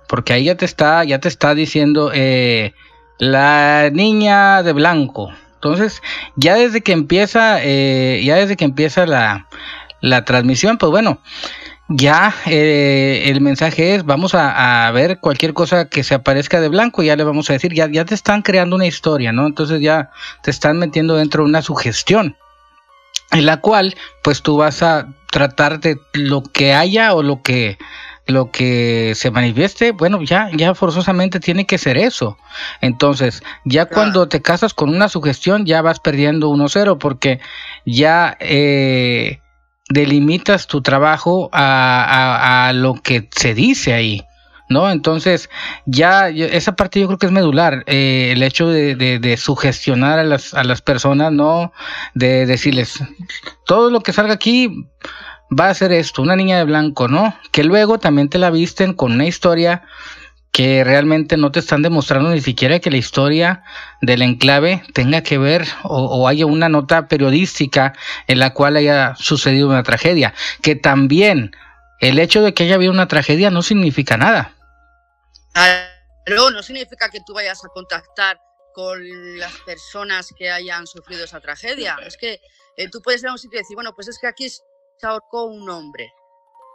[0.09, 2.75] porque ahí ya te está, ya te está diciendo, eh,
[3.19, 5.31] la niña de blanco.
[5.55, 6.03] Entonces,
[6.37, 9.47] ya desde que empieza, eh, ya desde que empieza la,
[10.01, 11.21] la transmisión, pues bueno,
[11.93, 17.03] ya eh, el mensaje es, vamos a, ver cualquier cosa que se aparezca de blanco,
[17.03, 19.47] ya le vamos a decir, ya, ya te están creando una historia, ¿no?
[19.47, 20.11] Entonces ya
[20.43, 22.37] te están metiendo dentro de una sugestión,
[23.33, 27.79] en la cual, pues tú vas a tratar de lo que haya o lo que
[28.27, 32.39] lo que se manifieste, bueno, ya, ya forzosamente tiene que ser eso.
[32.81, 37.41] Entonces, ya cuando te casas con una sugestión, ya vas perdiendo 1-0 porque
[37.85, 39.41] ya eh,
[39.89, 44.23] delimitas tu trabajo a, lo que se dice ahí.
[44.71, 44.91] ¿No?
[44.91, 45.51] Entonces,
[45.85, 50.25] ya esa parte yo creo que es medular, eh, el hecho de, de, sugestionar a
[50.25, 51.73] las, a las personas, ¿no?
[52.15, 53.03] De decirles,
[53.67, 54.87] todo lo que salga aquí
[55.51, 57.35] va a ser esto, una niña de blanco, ¿no?
[57.51, 59.83] Que luego también te la visten con una historia
[60.53, 63.63] que realmente no te están demostrando ni siquiera que la historia
[64.01, 67.93] del enclave tenga que ver o, haya una nota periodística
[68.27, 70.35] en la cual haya sucedido una tragedia.
[70.63, 71.53] Que también
[72.01, 74.53] el hecho de que haya habido una tragedia no significa nada.
[76.27, 78.41] No, no significa que tú vayas a contactar
[78.73, 81.97] con las personas que hayan sufrido esa tragedia.
[82.05, 82.41] Es que
[82.77, 84.63] eh, tú puedes ir a un sitio y decir, bueno, pues es que aquí se
[85.03, 86.13] ahorcó un hombre.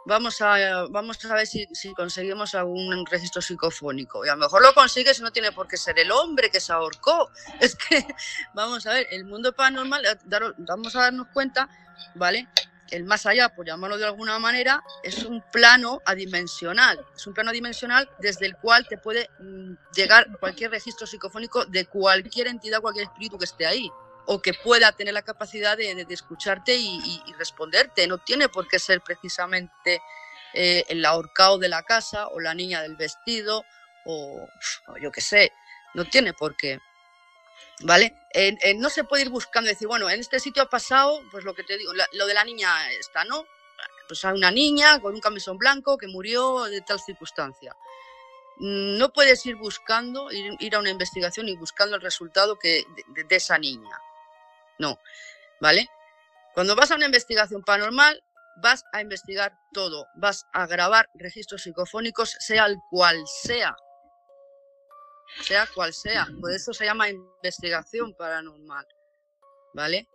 [0.04, 4.24] vamos a, vamos a ver si, conseguimos algún registro psicofónico.
[4.24, 6.60] Y a lo mejor lo consigues y no tiene por qué ser el hombre que
[6.60, 7.30] se ahorcó.
[7.60, 8.06] Es que,
[8.54, 10.18] vamos a ver, el mundo paranormal, eh,
[10.58, 11.68] vamos a darnos cuenta,
[12.14, 12.46] ¿vale?
[12.90, 17.04] El más allá, por llamarlo de alguna manera, es un plano adimensional.
[17.14, 21.86] Es un plano adimensional desde el cual te puede mm, llegar cualquier registro psicofónico de
[21.86, 23.90] cualquier entidad, cualquier espíritu que esté ahí
[24.26, 28.06] o que pueda tener la capacidad de, escucharte y, responderte.
[28.06, 30.00] No tiene por qué ser precisamente
[30.52, 33.64] eh, el ahorcado de la casa o la niña del vestido
[34.04, 34.48] o,
[35.00, 35.52] yo qué sé,
[35.94, 36.80] no tiene por qué.
[37.80, 38.16] ¿Vale?
[38.76, 41.62] no se puede ir buscando decir, bueno, en este sitio ha pasado, pues lo que
[41.62, 43.46] te digo, lo de la niña está, ¿no?
[44.08, 47.76] Pues hay una niña con un camisón blanco que murió de tal circunstancia.
[48.58, 52.84] No puedes ir buscando, ir, a una investigación y buscando el resultado que,
[53.28, 54.00] de esa niña.
[54.78, 54.98] No,
[55.60, 55.88] ¿vale?
[56.54, 58.22] Cuando vas a una investigación paranormal,
[58.62, 63.76] vas a investigar todo, vas a grabar registros psicofónicos, sea el cual sea,
[65.42, 66.28] sea cual sea.
[66.40, 68.86] Por eso se llama investigación paranormal,
[69.74, 70.08] ¿vale?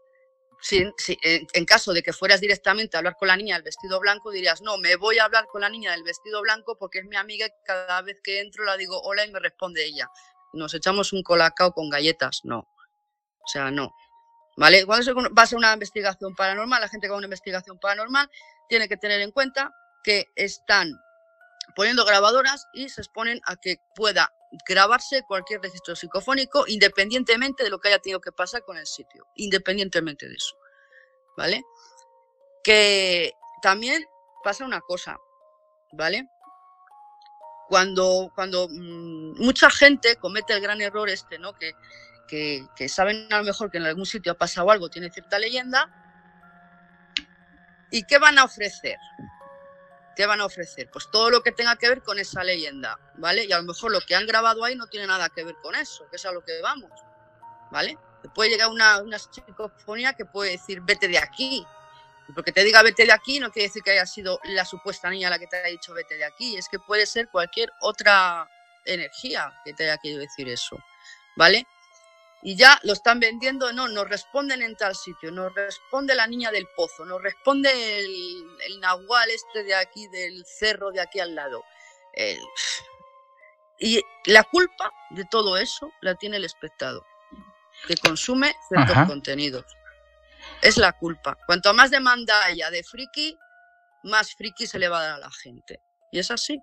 [0.62, 0.78] Si,
[1.24, 4.62] en, caso de que fueras directamente a hablar con la niña del vestido blanco, dirías,
[4.62, 7.47] no, me voy a hablar con la niña del vestido blanco porque es mi amiga
[7.47, 10.08] y cada vez que entro la digo hola y me responde ella.
[10.54, 12.60] Nos echamos un colacao con galletas, no.
[12.60, 13.95] O sea, no.
[14.56, 14.86] ¿Vale?
[14.86, 18.30] Cuando vas a una investigación paranormal, la gente con una investigación paranormal
[18.69, 19.71] tiene que tener en cuenta
[20.04, 20.93] que están
[21.75, 24.34] poniendo grabadoras y se exponen a que pueda
[24.67, 29.27] grabarse cualquier registro psicofónico independientemente de lo que haya tenido que pasar con el sitio,
[29.36, 30.55] independientemente de eso.
[31.38, 31.63] ¿Vale?
[32.63, 33.31] Que
[33.62, 34.05] también
[34.43, 35.17] pasa una cosa,
[35.93, 36.27] ¿vale?
[37.69, 41.53] Cuando, cuando mm, mucha gente comete el gran error este, ¿no?
[41.53, 41.73] Que
[42.75, 45.89] que, saben a lo mejor que en algún sitio ha pasado algo, tiene cierta leyenda.
[47.91, 48.97] ¿Y qué van a ofrecer?
[50.15, 50.89] ¿Qué van a ofrecer?
[50.91, 53.45] Pues todo lo que tenga que ver con esa leyenda, ¿vale?
[53.45, 55.76] Y a lo mejor lo que han grabado ahí no tiene nada que ver con
[55.76, 56.91] eso, que es a lo que vamos,
[57.71, 57.97] ¿vale?
[58.30, 61.65] puede llegar una, una psicofonía que puede decir, vete de aquí.
[62.36, 65.30] porque te diga vete de aquí no quiere decir que haya sido la supuesta niña
[65.30, 68.47] la que te haya dicho vete de aquí, es que puede ser cualquier otra
[68.86, 70.78] energía que te haya querido decir eso,
[71.36, 71.65] ¿vale?
[72.43, 76.51] Y ya lo están vendiendo, no, nos responden en tal sitio, nos responde la niña
[76.51, 81.63] del pozo, nos responde el, nahual este de aquí, del cerro de aquí al lado.
[83.80, 87.06] y la culpa de todo eso la tiene el espectador,
[87.88, 89.65] que consume ciertos contenidos.
[90.62, 91.38] Es la culpa.
[91.45, 93.38] Cuanto más demanda haya de friki,
[94.04, 95.80] más friki se le va a dar a la gente.
[96.12, 96.60] Y es así.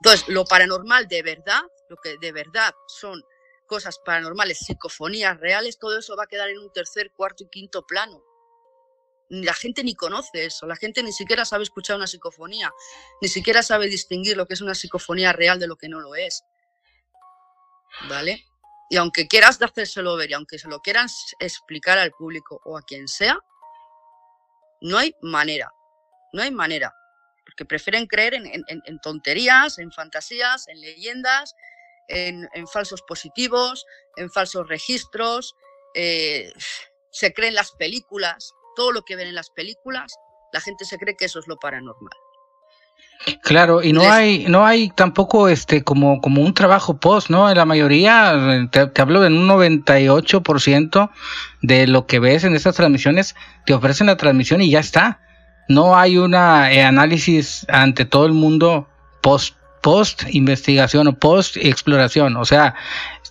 [0.00, 3.22] Entonces, lo paranormal de verdad, lo que de verdad son
[3.66, 7.86] cosas paranormales, psicofonías reales, todo eso va a quedar en un tercer, cuarto y quinto
[7.86, 8.22] plano.
[9.28, 12.70] La gente ni conoce eso, la gente ni siquiera sabe escuchar una psicofonía,
[13.22, 16.14] ni siquiera sabe distinguir lo que es una psicofonía real de lo que no lo
[16.14, 16.44] es.
[18.08, 18.44] ¿Vale?
[18.90, 22.82] Y aunque quieras hacérselo ver y aunque se lo quieran explicar al público o a
[22.82, 23.38] quien sea,
[24.82, 25.72] no hay manera,
[26.34, 26.92] no hay manera,
[27.46, 31.54] porque prefieren creer en, en tonterías, en fantasías, en leyendas,
[32.08, 33.84] en, falsos positivos,
[34.16, 35.54] en falsos registros,
[35.94, 36.52] eh,
[37.10, 40.14] se creen las películas, todo lo que ven en las películas,
[40.52, 42.16] la gente se cree que eso es lo paranormal.
[43.42, 47.48] Claro, y no hay, no hay tampoco este como, como un trabajo post, ¿no?
[47.48, 51.10] En la mayoría, te, te hablo de un 98%
[51.62, 55.20] de lo que ves en estas transmisiones, te ofrecen la transmisión y ya está.
[55.68, 58.88] No hay un eh, análisis ante todo el mundo
[59.22, 62.36] post post investigación o post exploración.
[62.36, 62.74] O sea,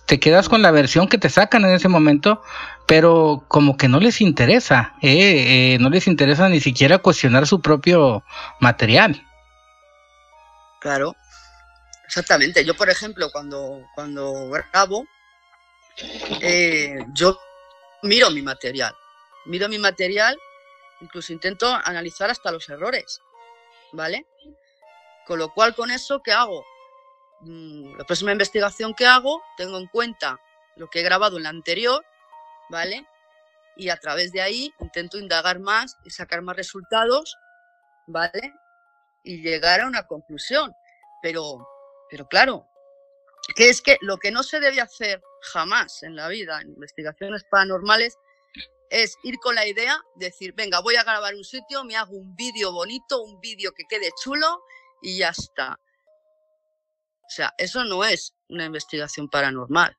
[0.06, 2.42] te quedas con la versión que te sacan en ese momento,
[2.86, 7.60] pero como que no les interesa, eh, eh, no les interesa ni siquiera cuestionar su
[7.60, 8.22] propio
[8.60, 9.26] material.
[10.80, 11.16] Claro,
[12.06, 12.64] exactamente.
[12.64, 15.06] Yo, por ejemplo, cuando, cuando grabo,
[16.40, 17.38] eh, yo
[18.02, 18.94] miro mi material,
[19.46, 20.36] miro mi material,
[21.00, 23.20] incluso intento analizar hasta los errores,
[23.92, 24.26] ¿vale?
[25.26, 26.64] Con lo cual, con eso, ¿qué hago?
[27.40, 30.40] Mm, la próxima investigación que hago, tengo en cuenta
[30.76, 32.04] lo que he grabado en la anterior,
[32.70, 33.06] ¿vale?
[33.76, 37.36] Y a través de ahí intento indagar más y sacar más resultados,
[38.06, 38.52] ¿vale?
[39.24, 40.72] Y llegar a una conclusión.
[41.22, 41.66] Pero,
[42.10, 42.66] pero claro,
[43.56, 45.20] que es que lo que no se debe hacer
[45.52, 48.16] jamás en la vida, en investigaciones paranormales,
[48.90, 52.14] es ir con la idea de decir, venga, voy a grabar un sitio, me hago
[52.14, 54.62] un vídeo bonito, un vídeo que quede chulo
[55.02, 55.78] y ya está.
[57.24, 59.96] O sea, eso no es una investigación paranormal.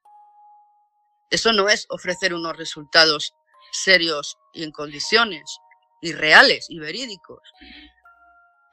[1.29, 3.33] Eso no es ofrecer unos resultados
[3.71, 5.59] serios y en condiciones,
[6.01, 7.41] y reales y verídicos.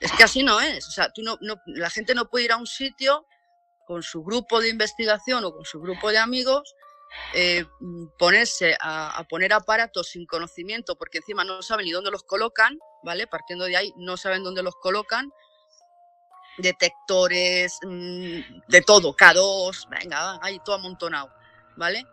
[0.01, 0.87] Es que así no es.
[0.89, 3.27] O sea, tú no, la gente no puede ir a un sitio
[3.87, 6.75] con su grupo de investigación o con su grupo de amigos,
[7.35, 7.65] eh,
[8.19, 13.27] ponerse a, poner aparatos sin conocimiento, porque encima no saben ni dónde los colocan, ¿vale?
[13.27, 15.33] Partiendo de ahí, no saben dónde los colocan.
[16.59, 21.33] Detectores, mm, de todo, K2, venga, ahí todo amontonado,
[21.77, 22.05] ¿vale?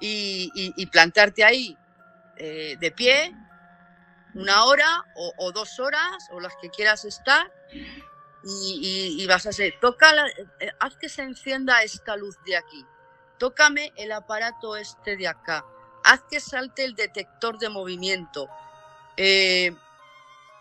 [0.00, 1.76] Y, plantarte ahí
[2.36, 3.34] eh, de pie
[4.34, 5.04] una hora
[5.38, 7.50] o, dos horas o las que quieras estar
[8.44, 12.86] y, vas a hacer, toca, eh, eh, haz que se encienda esta luz de aquí,
[13.38, 15.64] tócame el aparato este de acá,
[16.04, 18.48] haz que salte el detector de movimiento.
[19.16, 19.74] Eh,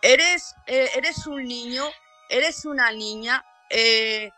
[0.02, 1.86] eres, eres un niño,
[2.30, 4.32] eres una niña y,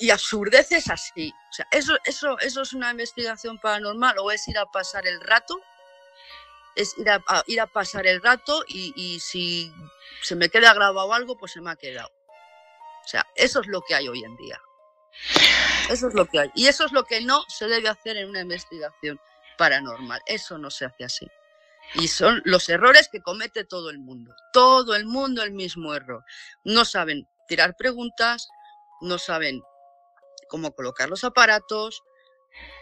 [0.00, 1.32] y, absurdeces así.
[1.50, 5.20] O sea, eso, eso, ¿Eso es una investigación paranormal o es ir a pasar el
[5.20, 5.60] rato?
[6.78, 9.72] es ir a, ir a pasar el rato y, si
[10.22, 12.08] se me queda grabado algo, pues se me ha quedado.
[12.08, 14.60] O sea, eso es lo que hay hoy en día.
[15.90, 16.50] Eso es lo que hay.
[16.54, 19.20] Y eso es lo que no se debe hacer en una investigación
[19.56, 20.20] paranormal.
[20.26, 21.26] Eso no se hace así.
[21.94, 24.34] Y son los errores que comete todo el mundo.
[24.52, 26.24] Todo el mundo el mismo error.
[26.64, 28.48] No saben tirar preguntas,
[29.00, 29.62] no saben
[30.48, 32.02] cómo colocar los aparatos,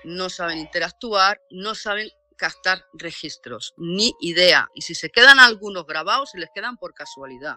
[0.04, 4.68] no saben interactuar, no saben captar registros, ni idea.
[4.74, 7.56] Y si se quedan algunos grabados, se les quedan por casualidad.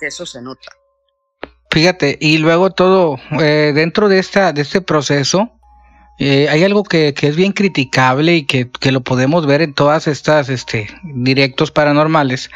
[0.00, 0.72] Eso se nota.
[1.70, 5.59] Fíjate, y luego todo, eh, dentro de, esta, de este proceso,
[6.20, 10.06] eh, hay algo que, es bien criticable y que, que, lo podemos ver en todas
[10.06, 12.50] estas este, directos paranormales,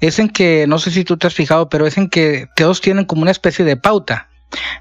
[0.00, 2.80] es en que, no sé si tú te has fijado, pero es en que todos
[2.80, 4.30] tienen como una especie de pauta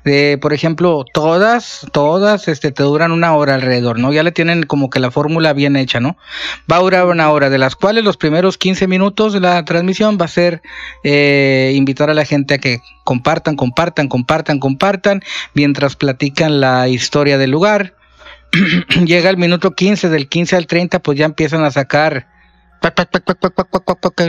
[0.04, 4.12] de, por ejemplo, todas, todas, este, te duran una hora alrededor, ¿no?
[4.12, 6.18] Ya le tienen como que la fórmula bien hecha, ¿no?
[6.72, 10.18] Va a durar una hora, de las cuales los primeros 15 minutos de la transmisión
[10.20, 10.62] va a ser
[11.04, 15.22] eh, invitar a la gente a que compartan, compartan, compartan, compartan,
[15.54, 17.99] mientras platican la historia del lugar.
[19.06, 22.28] Llega el minuto 15, del 15 al 30, pues ya empiezan a sacar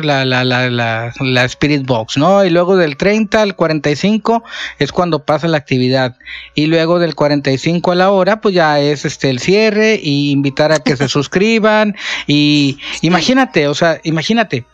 [0.02, 2.44] la, la, la, la, Spirit Box, ¿no?
[2.44, 4.42] Y luego del 30 al 45
[4.78, 6.16] es cuando pasa la actividad.
[6.54, 10.72] Y luego del 45 a la hora, pues ya es este el cierre y invitar
[10.72, 11.96] a que se suscriban.
[12.26, 14.64] Y imagínate, o sea, imagínate.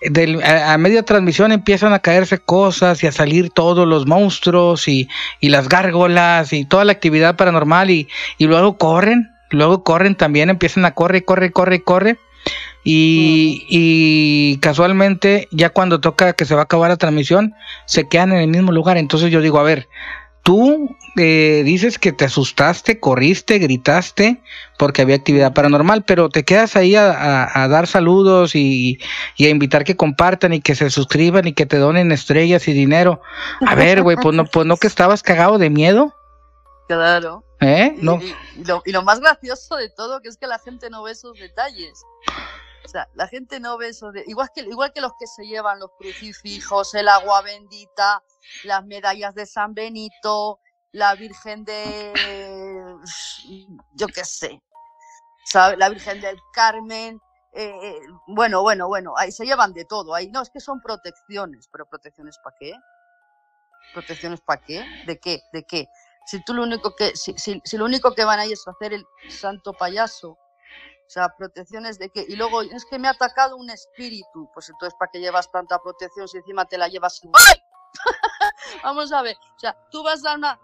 [0.00, 5.08] Del, a, media transmisión empiezan a caerse cosas y a salir todos los monstruos y,
[5.40, 8.08] y las gárgolas y toda la actividad paranormal y,
[8.38, 12.18] y luego corren, luego corren también, empiezan a correr, corre, corre, corre
[12.82, 17.54] y, casualmente, ya cuando toca que se va a acabar la transmisión,
[17.86, 18.96] se quedan en el mismo lugar.
[18.96, 19.88] Entonces yo digo, a ver,
[20.42, 24.42] tú eh, dices que te asustaste, corriste, gritaste
[24.78, 28.98] porque había actividad paranormal, pero te quedas ahí a, dar saludos y,
[29.38, 33.20] a invitar que compartan y que se suscriban y que te donen estrellas y dinero.
[33.66, 36.14] A ver, güey, pues no, pues no que estabas cagado de miedo.
[36.88, 37.44] Claro.
[37.60, 37.94] ¿Eh?
[37.98, 38.20] no.
[38.22, 41.12] y, lo, y lo más gracioso de todo que es que la gente no ve
[41.12, 42.02] esos detalles.
[42.84, 44.24] O sea, la gente no ve eso de.
[44.26, 48.24] Igual que, igual que los que se llevan los crucifijos, el agua bendita,
[48.64, 50.60] las medallas de San Benito,
[50.92, 52.12] la Virgen de.
[53.94, 54.60] Yo qué sé.
[55.76, 57.20] La Virgen del Carmen.
[57.52, 60.14] Eh, eh, bueno, bueno, bueno, ahí se llevan de todo.
[60.14, 62.74] Ahí no, es que son protecciones, pero protecciones para qué?
[63.92, 64.84] ¿Protecciones para qué?
[65.06, 65.42] ¿De qué?
[65.52, 65.88] ¿De qué?
[66.26, 69.04] Si tú lo único que, si, si, lo único que van ahí es hacer el
[69.28, 70.38] santo payaso
[71.10, 72.24] o sea, protecciones de que.
[72.28, 74.48] Y luego, es que me ha atacado un espíritu.
[74.54, 77.60] Pues entonces, ¿para qué llevas tanta protección si encima te la llevas ¡Ay!
[78.82, 79.36] Vamos a ver.
[79.56, 80.58] O sea, tú vas a una.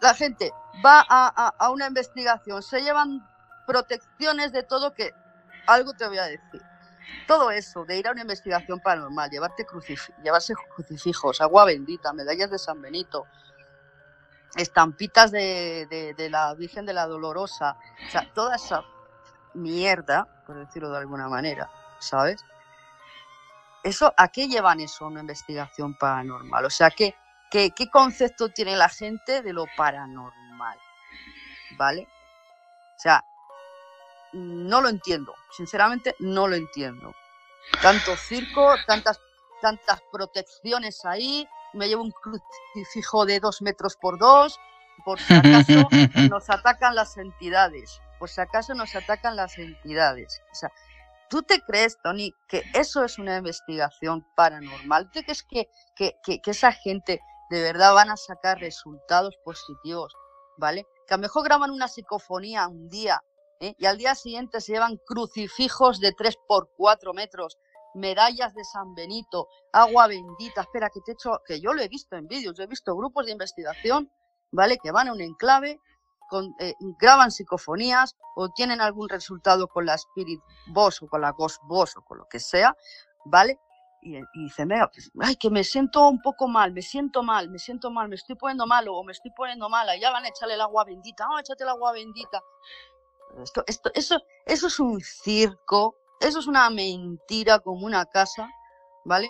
[0.00, 0.52] La gente
[0.84, 3.26] va a, a, una investigación, se llevan
[3.66, 5.12] protecciones de todo que.
[5.66, 6.62] Algo te voy a decir.
[7.26, 9.66] Todo eso de ir a una investigación paranormal, llevarte
[10.22, 13.26] llevarse crucifijos, agua bendita, medallas de San Benito,
[14.56, 17.76] estampitas de, de, de la Virgen de la Dolorosa,
[18.06, 18.82] o sea, toda esa
[19.54, 22.44] mierda, por decirlo de alguna manera, ¿sabes?
[23.88, 26.66] Eso, ¿A qué llevan eso una investigación paranormal?
[26.66, 27.14] O sea, ¿qué,
[27.50, 30.78] qué, qué concepto tiene la gente de lo paranormal?
[31.78, 32.02] ¿Vale?
[32.02, 33.24] O sea,
[34.34, 37.14] no lo entiendo, sinceramente no lo entiendo.
[37.80, 39.18] Tanto circo, tantas,
[39.62, 44.60] tantas protecciones ahí, me llevo un crucifijo de dos metros por dos,
[45.02, 45.88] por si acaso
[46.30, 50.42] nos atacan las entidades por si acaso nos atacan las entidades.
[50.52, 50.72] O sea,
[51.28, 55.10] ¿tú te crees, Tony, que eso es una investigación paranormal?
[55.10, 57.20] ¿Tú crees que, que, que, esa gente
[57.50, 60.14] de verdad van a sacar resultados positivos?
[60.56, 60.86] ¿Vale?
[61.06, 63.22] Que a lo mejor graban una psicofonía un día
[63.60, 63.74] ¿eh?
[63.78, 67.58] y al día siguiente se llevan crucifijos de 3 por 4 metros,
[67.94, 72.16] medallas de San Benito, agua bendita, espera que te echo, que yo lo he visto
[72.16, 74.10] en vídeos, yo he visto grupos de investigación,
[74.50, 74.78] ¿vale?
[74.78, 75.80] Que van a un enclave,
[76.28, 81.32] con, eh, graban psicofonías o tienen algún resultado con la Spirit Boss o con la
[81.32, 82.76] Ghost Boss o con lo que sea,
[83.24, 83.58] ¿vale?
[84.00, 87.58] Y, y dice, pues, ay, que me siento un poco mal, me siento mal, me
[87.58, 90.54] siento mal, me estoy poniendo malo o me estoy poniendo mala, ya van a echarle
[90.54, 92.40] el agua bendita, oh, échate el agua bendita.
[93.42, 98.48] Esto, esto, eso, eso es un circo, eso es una mentira como una casa,
[99.04, 99.28] ¿vale?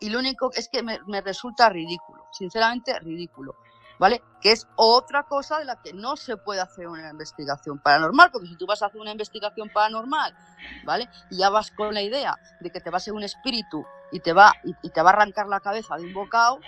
[0.00, 3.54] Y lo único es que me, me resulta ridículo, sinceramente ridículo.
[4.02, 4.20] ¿Vale?
[4.40, 8.48] Que es otra cosa de la que no se puede hacer una investigación paranormal, porque
[8.48, 10.34] si tú vas a hacer una investigación paranormal,
[10.84, 11.08] ¿vale?
[11.30, 14.18] Y ya vas con la idea de que te va a ser un espíritu y
[14.18, 16.58] te va, y, te va a arrancar la cabeza de un bocado,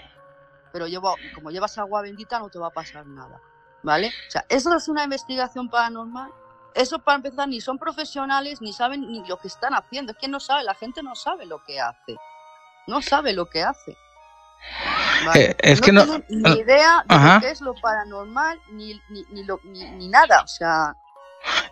[0.72, 0.86] pero
[1.34, 3.40] como llevas agua bendita no te va a pasar nada,
[3.82, 4.12] ¿vale?
[4.28, 6.30] O sea, eso es una investigación paranormal.
[6.72, 10.12] Eso para empezar ni son profesionales ni saben ni lo que están haciendo.
[10.12, 12.16] Es que no sabe, la gente no sabe lo que hace.
[12.86, 13.96] No sabe lo que hace.
[15.34, 16.04] Eh, es que no.
[16.28, 19.24] ni idea de lo que es lo paranormal, ni, ni,
[19.96, 20.42] ni, nada.
[20.42, 20.96] O sea.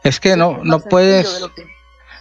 [0.02, 1.44] Es que no, no puedes.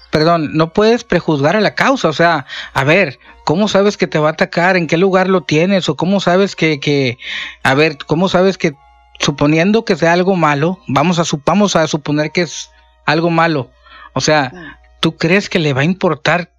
[0.10, 2.10] Perdón, no puedes prejuzgar a la causa.
[2.10, 4.76] O sea, a ver, ¿cómo sabes que te va a atacar?
[4.76, 5.88] ¿En qué lugar lo tienes?
[5.88, 7.18] ¿O cómo sabes que, que
[7.64, 8.76] a ver, cómo sabes que,
[9.20, 12.72] suponiendo que sea algo malo, vamos a, vamos a suponer que es
[13.06, 13.72] algo malo.
[14.14, 14.52] O sea,
[15.00, 16.52] ¿tú crees que le va a importar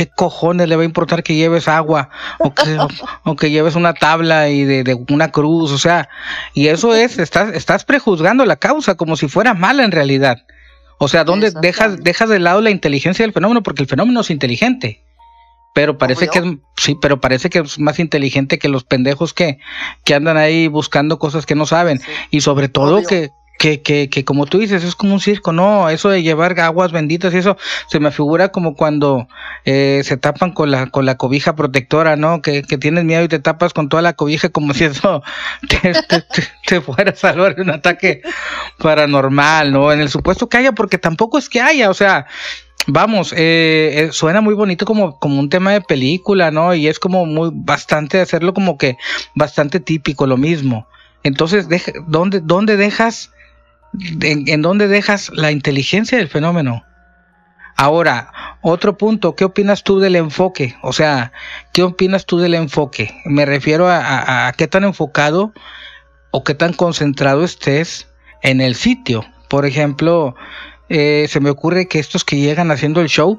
[0.00, 2.78] ¿qué cojones le va a importar que lleves agua o que,
[3.24, 5.72] o que lleves una tabla y de, una cruz?
[5.72, 6.08] O sea,
[6.54, 10.46] y eso es, estás, estás prejuzgando la causa como si fuera mala en realidad.
[10.96, 13.62] O sea, ¿dónde dejas, dejas de lado la inteligencia del fenómeno?
[13.62, 15.04] Porque el fenómeno es inteligente.
[15.74, 16.44] Pero parece que es,
[16.78, 19.58] sí, pero parece que es más inteligente que los pendejos que,
[20.04, 22.00] que andan ahí buscando cosas que no saben.
[22.30, 25.90] Y sobre todo que, que, que, que como tú dices, es como un circo, no,
[25.90, 27.58] eso de llevar aguas benditas y eso
[27.88, 29.28] se me figura como cuando
[29.66, 32.40] eh, se tapan con la, con la cobija protectora, ¿no?
[32.40, 35.22] Que, que tienes miedo y te tapas con toda la cobija como si eso
[35.68, 35.92] te,
[36.66, 38.22] te, fuera a salvar de un ataque
[38.78, 39.92] paranormal, ¿no?
[39.92, 42.24] En el supuesto que haya, porque tampoco es que haya, o sea,
[42.86, 46.72] vamos, eh, eh, suena muy bonito como, como un tema de película, ¿no?
[46.72, 48.96] Y es como muy bastante hacerlo como que
[49.34, 50.86] bastante típico, lo mismo.
[51.22, 51.68] Entonces,
[52.06, 53.32] ¿dónde, ¿dónde dejas
[53.98, 56.84] en, dónde dejas la inteligencia del fenómeno.
[57.76, 60.76] Ahora, otro punto, ¿qué opinas tú del enfoque?
[60.82, 61.32] O sea,
[61.72, 63.14] ¿qué opinas tú del enfoque?
[63.24, 65.52] Me refiero a, qué tan enfocado
[66.30, 68.08] o qué tan concentrado estés
[68.42, 69.24] en el sitio.
[69.48, 70.36] Por ejemplo,
[70.90, 73.38] eh, se me ocurre que estos que llegan haciendo el show,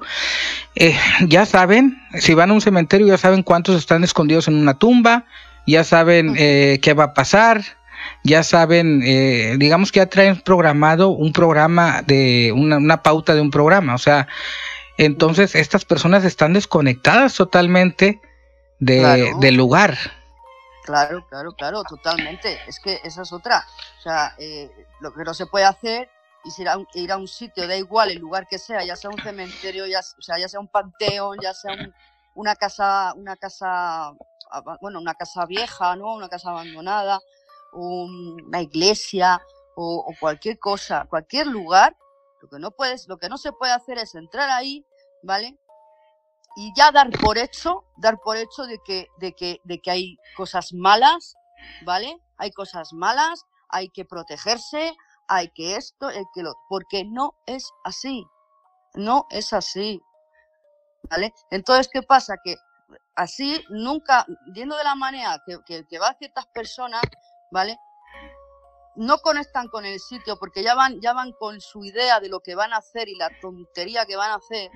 [0.76, 0.98] eh,
[1.28, 5.26] ya saben, si van a un cementerio, ya saben cuántos están escondidos en una tumba,
[5.68, 7.62] ya saben eh, qué va a pasar,
[8.24, 13.52] ya saben, eh, digamos que ya traen programado un programa de una, pauta de un
[13.52, 14.28] programa, o sea,
[14.98, 18.22] entonces estas personas están desconectadas totalmente
[18.80, 19.98] de, del lugar.
[20.84, 22.60] Claro, claro, claro, totalmente.
[22.68, 23.66] Es que esa es otra.
[24.00, 26.10] O sea, eh, lo que no se puede hacer
[26.44, 28.96] es ir a, un, ir a un sitio, da igual el lugar que sea, ya
[28.96, 31.74] sea un cementerio, ya, o sea, ya sea un panteón, ya sea
[32.34, 34.14] una casa, una casa,
[34.82, 36.16] bueno, una casa vieja, ¿no?
[36.16, 37.20] Una casa abandonada
[37.72, 39.42] una iglesia
[39.76, 41.96] o, cualquier cosa, cualquier lugar,
[42.42, 44.86] lo que no puedes, lo que no se puede hacer es entrar ahí,
[45.24, 45.58] ¿vale?
[46.56, 50.18] Y ya dar por hecho, dar por hecho de que, de que, de que hay
[50.36, 51.36] cosas malas,
[51.86, 52.18] ¿vale?
[52.38, 54.94] Hay cosas malas, hay que protegerse,
[55.28, 58.26] hay que esto, hay que lo, porque no es así,
[58.96, 60.02] no es así,
[61.10, 61.34] ¿vale?
[61.52, 62.36] Entonces, ¿qué pasa?
[62.44, 62.58] Que
[63.16, 67.02] así nunca, viendo de la manera que, que, que va a ciertas personas,
[67.52, 67.80] ¿vale?
[68.96, 72.40] No conectan con el sitio porque ya van, ya van con su idea de lo
[72.40, 74.72] que van a hacer y la tontería que van a hacer,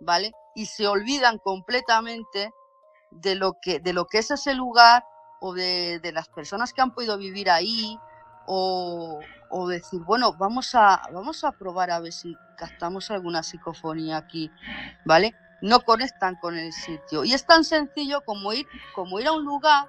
[0.00, 0.32] ¿vale?
[0.54, 2.52] Y se olvidan completamente
[3.10, 5.04] de lo que, de lo que es ese lugar
[5.40, 7.98] o de, las personas que han podido vivir ahí
[8.46, 14.18] o, o, decir, bueno, vamos a, vamos a probar a ver si captamos alguna psicofonía
[14.18, 14.50] aquí,
[15.04, 15.34] ¿vale?
[15.62, 17.24] No conectan con el sitio.
[17.24, 19.88] Y es tan sencillo como ir, como ir a un lugar,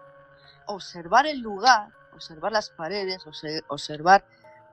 [0.67, 3.26] observar el lugar, observar las paredes,
[3.68, 4.26] observar,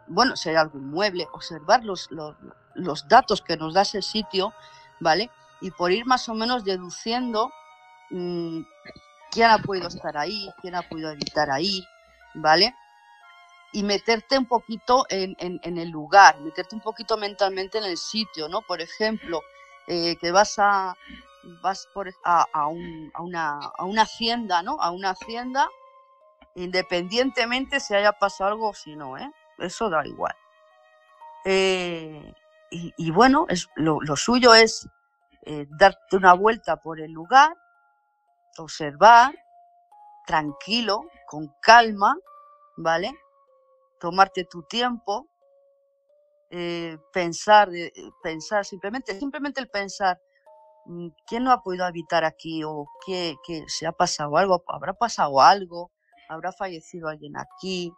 [0.06, 4.52] bueno, si hay algún mueble, observar los, los, datos que nos da ese sitio,
[5.00, 5.30] ¿vale?
[5.60, 7.50] Y por ir más o menos deduciendo
[8.10, 8.60] mm,
[9.30, 11.84] quién ha podido estar ahí, quién ha podido habitar ahí,
[12.34, 12.74] ¿vale?
[13.72, 18.62] Y meterte un poquito en, el lugar, meterte un poquito mentalmente en el sitio, ¿no?
[18.62, 19.42] Por ejemplo,
[19.86, 20.94] eh, que vas a
[21.62, 24.78] vas por, a, a, una, a una hacienda, ¿no?
[24.80, 25.68] A una hacienda
[26.58, 29.30] independientemente si haya pasado algo o si no, ¿eh?
[29.58, 30.34] eso da igual.
[31.44, 32.32] Eh,
[32.70, 34.86] y, bueno, es, lo, suyo es
[35.46, 37.56] eh, darte una vuelta por el lugar,
[38.58, 39.34] observar,
[40.26, 42.14] tranquilo, con calma,
[42.76, 43.18] ¿vale?
[43.98, 45.28] Tomarte tu tiempo,
[46.50, 47.70] eh, pensar,
[48.22, 50.20] pensar simplemente, simplemente el pensar,
[50.84, 52.62] mm, ¿quién no ha podido habitar aquí?
[52.64, 53.36] ¿O qué,
[53.68, 54.62] se ha pasado algo?
[54.68, 55.90] ¿Habrá pasado algo?
[56.28, 57.92] ¿Habrá fallecido alguien aquí?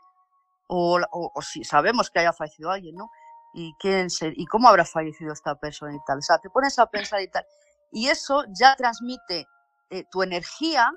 [0.68, 1.01] O,
[1.43, 3.11] si sabemos que haya fallecido alguien, ¿no?
[3.55, 6.18] ¿Y, quién ¿Y cómo habrá fallecido esta persona y tal?
[6.18, 7.45] O sea, te pones a pensar y tal.
[7.91, 9.49] Y eso ya transmite
[9.91, 10.93] eh, tu energía,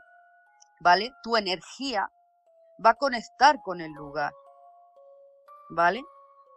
[0.79, 1.11] ¿vale?
[1.23, 2.07] Tu energía
[2.85, 4.31] va a conectar con el lugar,
[5.71, 6.03] ¿vale?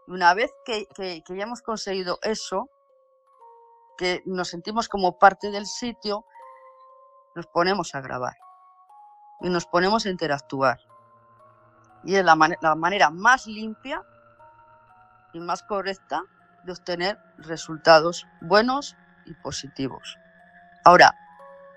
[0.09, 2.69] Una vez que, ya hemos conseguido eso,
[3.97, 6.27] que nos sentimos como parte del sitio,
[7.35, 8.35] nos ponemos a grabar
[9.47, 10.81] y nos ponemos a interactuar.
[12.03, 14.03] Y es la, la manera más limpia
[15.33, 16.25] y más correcta
[16.65, 20.19] de obtener resultados buenos y positivos.
[20.85, 21.15] Ahora,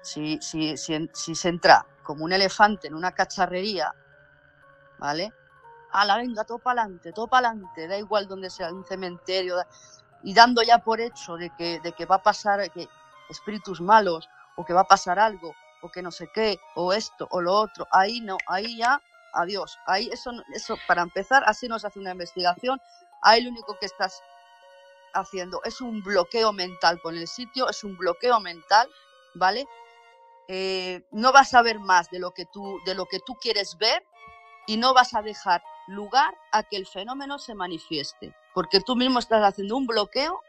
[0.02, 3.94] si, si, si, si se entra como un elefante en una cacharrería,
[4.98, 5.32] ¿vale?
[5.94, 9.58] la venga, todo para adelante, todo para adelante, da igual donde sea, un cementerio,
[10.24, 12.88] y dando ya por hecho de que, de que va a pasar que
[13.30, 17.28] espíritus malos, o que va a pasar algo, o que no sé qué, o esto,
[17.32, 19.02] o lo otro, ahí no, ahí ya,
[19.34, 22.80] adiós, ahí eso, eso para empezar, así nos hace una investigación,
[23.22, 24.22] ahí lo único que estás
[25.14, 28.88] haciendo es un bloqueo mental con el sitio, es un bloqueo mental,
[29.34, 29.66] ¿vale?
[30.48, 33.78] Eh, no vas a ver más de lo que tú, de lo que tú quieres
[33.78, 34.04] ver
[34.68, 39.20] y no vas a dejar lugar a que el fenómeno se manifieste, porque tú mismo
[39.20, 40.42] estás haciendo un bloqueo,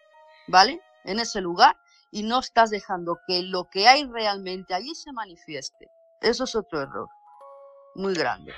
[0.48, 0.80] ¿vale?
[1.04, 1.76] En ese lugar
[2.10, 5.88] y no estás dejando que lo que hay realmente allí se manifieste.
[6.20, 7.08] Eso es otro error
[7.94, 8.52] muy grande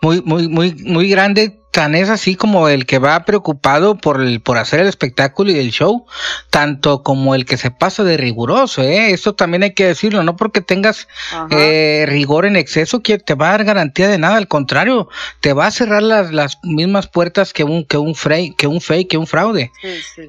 [0.00, 4.40] muy, muy, muy, muy grande, tan es así como el que va preocupado por el,
[4.40, 6.06] por hacer el espectáculo y el show,
[6.50, 9.10] tanto como el que se pasa de riguroso, ¿eh?
[9.10, 11.08] Esto también hay que decirlo, no porque tengas
[11.50, 15.08] eh, rigor en exceso que te va a dar garantía de nada, al contrario,
[15.40, 18.80] te va a cerrar las, las mismas puertas que un, que un fake, que un
[18.80, 19.70] fake, que un fraude.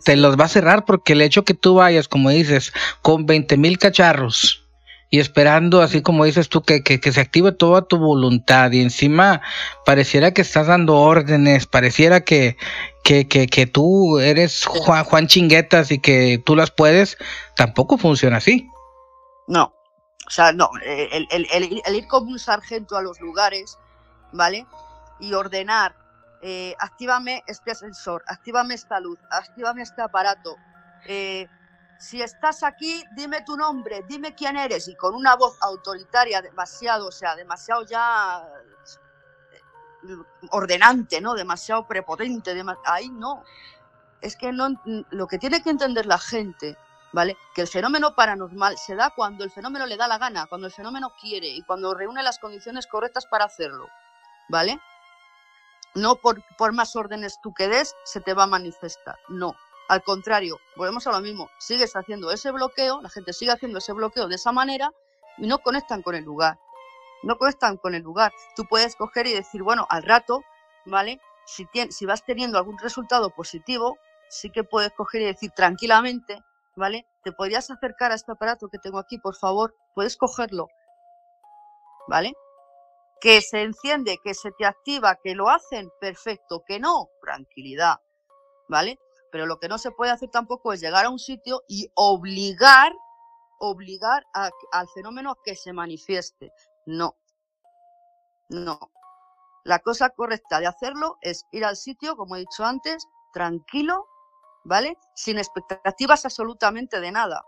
[0.03, 3.57] te los va a cerrar porque el hecho que tú vayas, como dices, con 20
[3.57, 4.68] mil cacharros,
[5.09, 9.41] y esperando, así como dices tú, que, que, se active toda tu voluntad y encima
[9.85, 12.57] pareciera que estás dando órdenes, pareciera que,
[13.03, 17.17] que, que, que tú eres Juan, Juan Chinguetas y que tú las puedes,
[17.55, 18.69] tampoco funciona así.
[19.47, 19.73] No,
[20.29, 23.79] o sea, no, el, el, el, ir como un sargento a los lugares,
[24.31, 24.67] ¿vale?
[25.19, 25.95] Y ordenar,
[26.43, 30.55] eh, actívame este ascensor, actívame esta luz, actívame este aparato,
[31.07, 31.47] eh,
[31.99, 37.07] si estás aquí, dime tu nombre, dime quién eres, y con una voz autoritaria demasiado,
[37.07, 38.47] o sea, demasiado ya
[39.51, 40.15] eh,
[40.51, 41.33] ordenante, ¿no?
[41.33, 43.43] Demasiado prepotente, ahí no.
[44.21, 44.69] Es que no,
[45.09, 46.77] lo que tiene que entender la gente,
[47.11, 47.35] ¿vale?
[47.53, 50.73] Que el fenómeno paranormal se da cuando el fenómeno le da la gana, cuando el
[50.73, 53.89] fenómeno quiere y cuando reúne las condiciones correctas para hacerlo,
[54.47, 54.79] ¿vale?
[55.95, 59.53] No por, por más órdenes tú que des, se te va a manifestar, no
[59.89, 63.91] al contrario, volvemos a lo mismo, sigues haciendo ese bloqueo, la gente sigue haciendo ese
[63.91, 64.91] bloqueo de esa manera
[65.39, 66.59] y no conectan con el lugar.
[67.23, 68.31] No conectan con el lugar.
[68.55, 70.43] Tú puedes coger y decir, bueno, al rato,
[70.85, 71.19] ¿vale?
[71.47, 73.97] Si, si vas teniendo algún resultado positivo,
[74.29, 76.39] sí que puedes coger y decir tranquilamente,
[76.75, 77.07] ¿vale?
[77.23, 79.75] ¿Te podrías acercar a este aparato que tengo aquí, por favor?
[79.95, 80.67] Puedes cogerlo,
[82.07, 82.33] ¿vale?
[83.19, 87.95] Que se enciende, que se te activa, que lo hacen, perfecto, que no, tranquilidad,
[88.67, 88.99] ¿vale?
[89.31, 92.93] Pero lo que no se puede hacer tampoco es llegar a un sitio y obligar,
[93.59, 96.51] obligar al fenómeno a que se manifieste.
[96.85, 97.15] No,
[98.49, 98.79] no.
[99.63, 104.07] La cosa correcta de hacerlo es ir al sitio, como he dicho antes, tranquilo,
[104.63, 104.97] ¿vale?
[105.15, 107.43] Sin expectativas absolutamente de nada.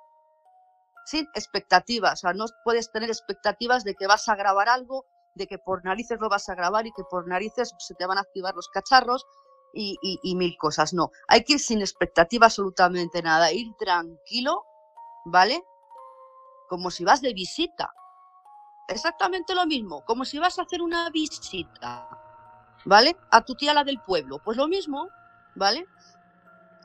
[1.05, 5.47] Sin expectativas, o sea, no puedes tener expectativas de que vas a grabar algo, de
[5.47, 8.21] que por narices lo vas a grabar y que por narices se te van a
[8.21, 9.25] activar los cacharros,
[9.73, 10.93] y, mil cosas.
[10.93, 14.65] No, hay que ir sin expectativa absolutamente nada, ir tranquilo,
[15.25, 15.63] ¿vale?
[16.69, 17.93] Como si vas de visita.
[18.87, 22.09] Exactamente lo mismo, como si vas a hacer una visita,
[22.85, 23.15] ¿vale?
[23.29, 24.39] A tu tía la del pueblo.
[24.39, 25.07] Pues lo mismo,
[25.55, 25.85] ¿vale?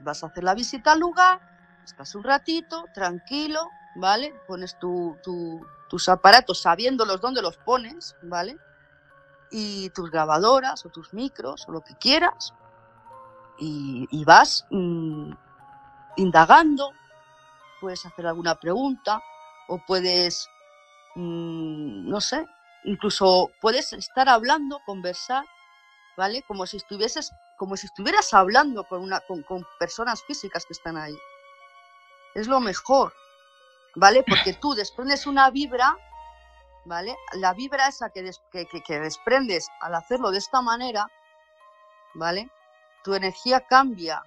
[0.03, 1.41] Vas a hacer la visita al lugar,
[1.85, 3.61] estás un ratito, tranquilo,
[3.97, 4.35] ¿vale?
[4.47, 8.57] Pones tus aparatos sabiéndolos dónde los pones, ¿vale?
[9.51, 12.53] Y tus grabadoras o tus micros o lo que quieras,
[13.59, 15.33] y, vas mm,
[16.17, 16.93] indagando,
[17.81, 19.23] puedes hacer alguna pregunta
[19.69, 20.49] o puedes,
[21.15, 22.47] mm, no sé,
[22.85, 25.45] incluso puedes estar hablando, conversar,
[26.17, 26.43] ¿vale?
[26.43, 29.45] Como si estuvieses, como si estuvieras hablando con, una, con,
[29.79, 31.17] personas físicas que están ahí.
[32.35, 33.13] es lo mejor,
[33.95, 34.23] ¿vale?
[34.27, 35.97] Porque tú desprendes una vibra,
[36.85, 37.17] ¿vale?
[37.35, 41.09] La vibra esa que, que, desprendes al hacerlo de esta manera,
[42.15, 42.51] ¿vale?
[43.07, 44.21] Tu energía cambia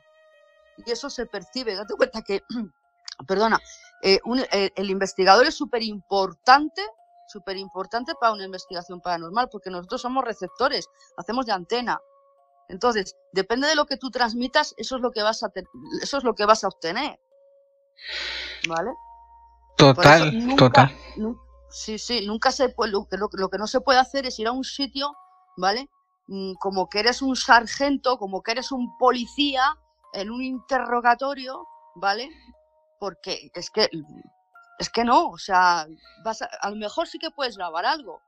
[0.77, 1.75] y eso se percibe.
[1.75, 2.41] Date cuenta que,
[3.27, 3.59] perdona,
[4.01, 4.21] eh,
[4.53, 6.81] eh, el investigador es súper importante
[7.27, 12.01] súper importante para una investigación paranormal, porque nosotros somos receptores, hacemos de antena.
[12.69, 15.51] Entonces, depende de lo que tú transmitas, eso es lo que vas a,
[16.01, 17.19] eso es lo que vas a obtener.
[18.67, 18.91] ¿Vale?
[19.77, 20.91] Total, total.
[21.69, 24.51] sí, sí, nunca se puede, lo, lo, que no se puede hacer es ir a
[24.51, 25.13] un sitio,
[25.55, 25.87] ¿vale?
[26.31, 29.63] Mm, como que eres un sargento, como que eres un policía
[30.13, 31.65] en un interrogatorio,
[31.95, 32.29] ¿vale?
[32.99, 33.89] Porque es que
[34.77, 35.87] es que no, o sea,
[36.23, 38.21] vas a, lo mejor sí que puedes grabar algo,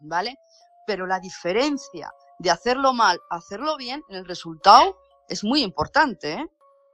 [0.00, 0.38] ¿vale?
[0.86, 4.96] Pero la diferencia de hacerlo mal a hacerlo bien en el resultado
[5.28, 6.50] es muy importante, ¿eh?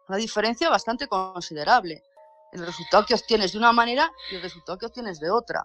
[0.08, 2.02] Una diferencia bastante considerable.
[2.52, 5.64] El resultado que obtienes de una manera y el resultado que obtienes de otra.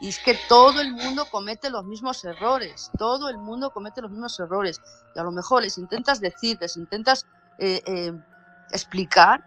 [0.00, 4.10] Y es que todo el mundo comete los mismos errores, todo el mundo comete los
[4.10, 4.80] mismos errores.
[5.14, 7.26] Y a lo mejor les intentas decir, les intentas
[7.58, 8.12] eh, eh,
[8.70, 9.42] explicar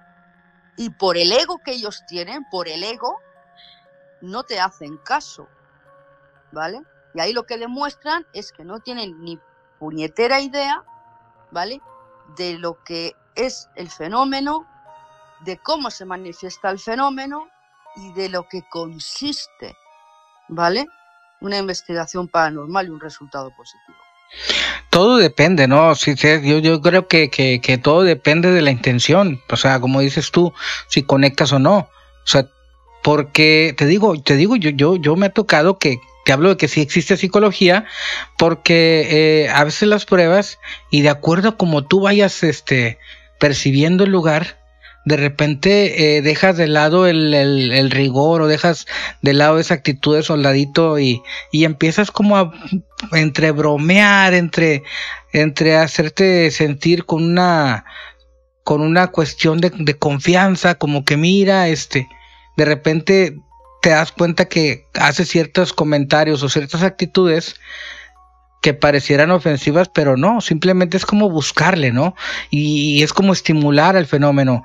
[0.76, 3.18] y por el ego que ellos tienen, por el ego,
[4.22, 5.48] no te hacen caso.
[6.52, 6.82] ¿Vale?
[7.14, 9.40] Y ahí lo que demuestran es que no tienen ni
[9.80, 10.84] puñetera idea,
[11.52, 11.82] ¿vale?
[12.36, 14.68] De lo que es el fenómeno,
[15.42, 17.48] de cómo se manifiesta el fenómeno
[17.96, 19.76] y de lo que consiste,
[20.52, 20.86] ¿vale?
[21.40, 23.98] Una investigación paranormal y un resultado positivo.
[24.92, 25.96] Todo depende, ¿no?
[25.96, 29.42] Sí, yo, yo creo que, que, que, todo depende de la intención.
[29.50, 30.54] O sea, como dices tú,
[30.88, 31.78] si conectas o no.
[31.78, 31.90] O
[32.26, 32.48] sea,
[33.02, 36.58] porque te digo, te digo, yo, yo, yo me ha tocado que, te hablo de
[36.58, 37.86] que sí existe psicología,
[38.38, 39.08] porque
[39.46, 40.60] eh, a veces las pruebas,
[40.92, 43.00] y de acuerdo a como tú vayas este,
[43.40, 44.61] percibiendo el lugar,
[45.04, 48.86] de repente eh, dejas de lado el, el, rigor o dejas
[49.22, 52.52] de lado esa actitud de soldadito y, y empiezas como a
[53.14, 54.84] entre bromear, entre,
[55.34, 57.86] entre hacerte sentir con una,
[58.64, 62.08] con una cuestión de, de confianza, como que mira, este,
[62.58, 63.38] de repente
[63.82, 67.56] te das cuenta que hace ciertos comentarios o ciertas actitudes
[68.62, 72.16] que parecieran ofensivas, pero no, simplemente es como buscarle, ¿no?
[72.52, 74.64] Y, es como estimular al fenómeno.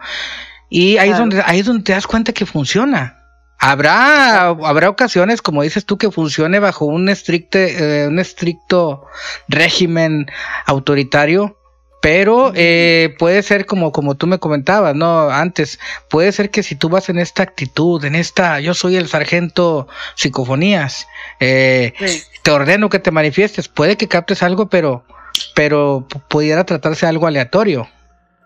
[0.69, 3.17] Y ahí, es donde, ahí es donde te das cuenta que funciona.
[3.59, 9.07] Habrá, habrá ocasiones, como dices tú, que funcione bajo un, estricte, eh, un estricto
[9.49, 10.27] régimen
[10.67, 11.57] autoritario,
[12.03, 15.31] pero eh, puede ser como, como tú me comentabas, ¿no?
[15.31, 15.81] Antes,
[16.11, 19.89] puede ser que si tú vas en esta actitud, en esta, yo soy el sargento
[20.15, 21.09] psicofonías,
[21.41, 21.95] eh,
[22.47, 25.05] te ordeno que te manifiestes, puede que captes algo, pero,
[25.57, 27.89] pero pudiera tratarse de algo aleatorio.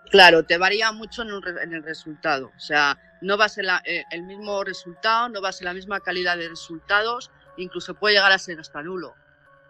[0.09, 4.23] Claro, te varía mucho en, el resultado, o sea, no va a ser eh, el
[4.23, 8.39] mismo resultado, no va a ser la misma calidad de resultados, incluso puede llegar a
[8.39, 9.13] ser hasta nulo,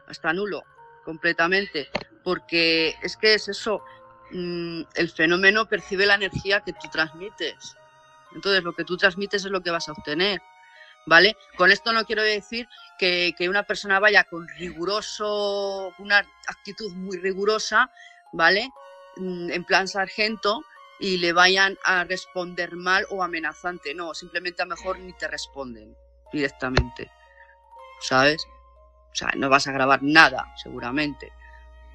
[0.07, 0.63] hasta nulo
[1.03, 1.89] completamente,
[2.23, 3.83] porque es que es eso,
[4.31, 7.75] mm, el fenómeno percibe la energía que tú transmites.
[8.33, 10.41] Entonces, lo que tú transmites es lo que vas a obtener,
[11.05, 11.35] ¿vale?
[11.57, 17.89] Con esto no quiero decir que, una persona vaya con riguroso, una actitud muy rigurosa,
[18.33, 18.69] ¿vale?
[19.17, 20.63] Mm, en plan sargento
[20.99, 23.93] y le vayan a responder mal o amenazante.
[23.95, 25.95] No, simplemente a mejor ni te responden
[26.31, 27.11] directamente,
[27.99, 28.45] ¿sabes?
[29.11, 31.31] O sea, no vas a grabar nada, seguramente,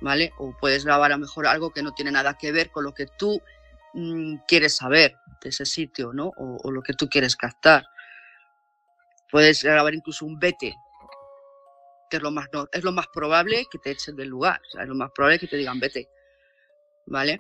[0.01, 0.33] ¿vale?
[0.39, 3.07] O puedes grabar a mejor algo que no tiene nada que ver con lo que
[3.07, 3.41] tú
[3.95, 6.33] mm, quieres saber de ese sitio, ¿no?
[6.37, 7.87] O, lo que tú quieres captar.
[9.31, 10.75] Puedes grabar incluso un vete,
[12.11, 14.83] que es lo más, es lo más probable que te echen del lugar, o sea,
[14.83, 16.09] es lo más probable que te digan vete,
[17.07, 17.39] ¿vale?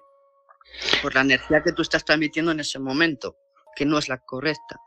[1.02, 3.36] Por la energía que tú estás transmitiendo en ese momento,
[3.76, 4.80] que no es la correcta.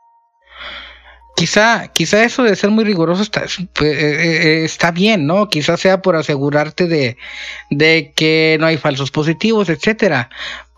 [1.36, 5.48] Quizá, quizá eso de ser muy riguroso está, pues, eh, eh, está bien, ¿no?
[5.48, 7.16] Quizá sea por asegurarte de,
[7.70, 10.28] de que no hay falsos positivos, etcétera.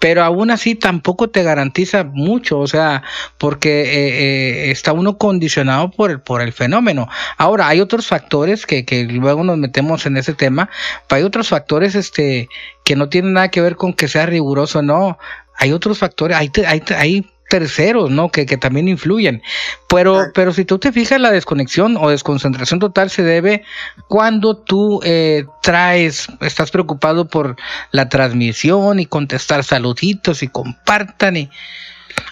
[0.03, 3.05] Pero aún así tampoco te garantiza mucho, o sea,
[3.39, 7.09] porque eh, está uno condicionado por el, por el fenómeno.
[7.39, 10.69] Ahora, hay otros factores que, que luego nos metemos en ese tema,
[11.07, 12.49] pero hay otros factores este,
[12.83, 15.21] que no tienen nada que ver con que sea riguroso, no.
[15.57, 18.31] Hay otros factores, hay, hay, hay terceros, ¿no?
[18.31, 19.43] Que, que también influyen.
[19.87, 23.63] Pero, pero si tú te fijas, la desconexión o desconcentración total se debe
[24.09, 27.57] cuando tú eh, traes, estás preocupado por
[27.91, 31.51] la transmisión y contestar saluditos y compartan y...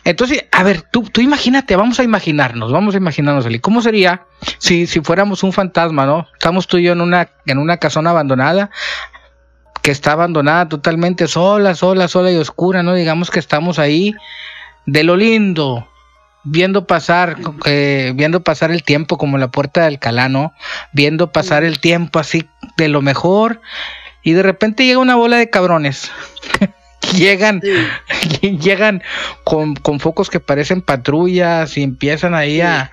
[0.05, 4.23] Entonces, a ver, tú, tú imagínate, vamos a imaginarnos, vamos a imaginarnos, ¿cómo sería
[4.57, 6.29] si, si fuéramos un fantasma, ¿no?
[6.33, 8.71] Estamos tú y yo en una, en una casona abandonada,
[9.83, 12.95] que está abandonada totalmente sola, sola, sola y oscura, ¿no?
[12.95, 14.15] Digamos que estamos ahí
[14.87, 15.89] de lo lindo,
[16.45, 20.53] viendo pasar, eh, viendo pasar el tiempo como la puerta del calano,
[20.93, 23.61] viendo pasar el tiempo así de lo mejor,
[24.23, 26.11] y de repente llega una bola de cabrones.
[27.17, 27.61] llegan,
[28.41, 29.03] llegan
[29.45, 32.91] con, focos que parecen patrullas y empiezan ahí a,